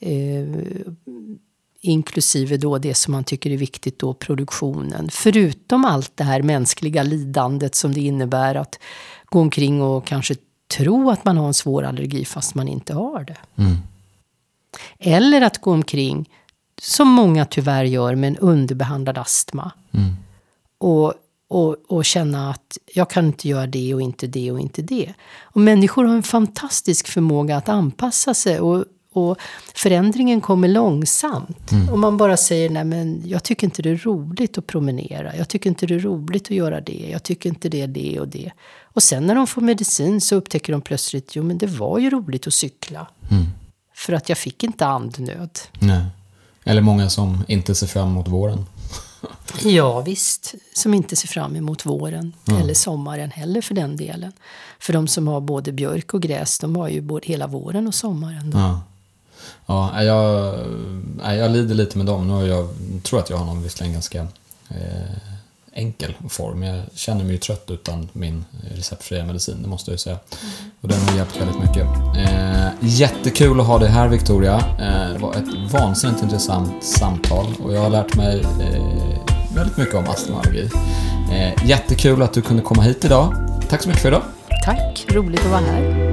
[0.00, 0.46] eh,
[1.80, 5.08] inklusive då det som man tycker är viktigt då, produktionen.
[5.12, 8.78] Förutom allt det här mänskliga lidandet som det innebär att
[9.24, 10.34] gå omkring och kanske
[10.76, 13.36] tro att man har en svår allergi fast man inte har det.
[13.56, 13.76] Mm.
[14.98, 16.30] Eller att gå omkring,
[16.80, 19.72] som många tyvärr gör, med en underbehandlad astma.
[19.92, 20.16] Mm.
[20.78, 21.14] Och,
[21.48, 25.14] och, och känna att jag kan inte göra det och inte det och inte det.
[25.42, 28.60] Och människor har en fantastisk förmåga att anpassa sig.
[28.60, 29.38] Och, och
[29.74, 31.72] förändringen kommer långsamt.
[31.92, 35.36] Om man bara säger, nej men jag tycker inte det är roligt att promenera.
[35.36, 37.08] Jag tycker inte det är roligt att göra det.
[37.12, 38.52] Jag tycker inte det är det och det.
[38.82, 42.10] Och sen när de får medicin så upptäcker de plötsligt, jo men det var ju
[42.10, 43.06] roligt att cykla.
[43.30, 43.46] Mm.
[43.94, 45.58] För att jag fick inte andnöd.
[45.78, 46.04] Nej.
[46.64, 48.66] Eller många som inte ser fram emot våren.
[49.64, 54.32] Ja visst, som inte ser fram emot våren eller sommaren heller för den delen.
[54.80, 57.94] För de som har både björk och gräs, de har ju både hela våren och
[57.94, 58.50] sommaren.
[58.50, 58.58] Då.
[58.58, 58.80] Ja.
[59.66, 60.54] Ja, jag,
[61.22, 62.28] jag lider lite med dem.
[62.28, 62.68] Nu har jag
[63.02, 64.20] tror att jag har någon visserligen ganska
[64.68, 65.28] eh,
[65.78, 66.62] enkel form.
[66.62, 70.18] Jag känner mig ju trött utan min receptfria medicin, det måste jag ju säga.
[70.80, 71.86] Och den har hjälpt väldigt mycket.
[72.16, 74.54] Eh, jättekul att ha dig här Victoria.
[74.56, 79.18] Eh, det var ett vansinnigt intressant samtal och jag har lärt mig eh,
[79.54, 80.70] väldigt mycket om astma och allergi.
[81.32, 83.34] Eh, jättekul att du kunde komma hit idag.
[83.68, 84.22] Tack så mycket för idag.
[84.64, 86.07] Tack, roligt att vara här.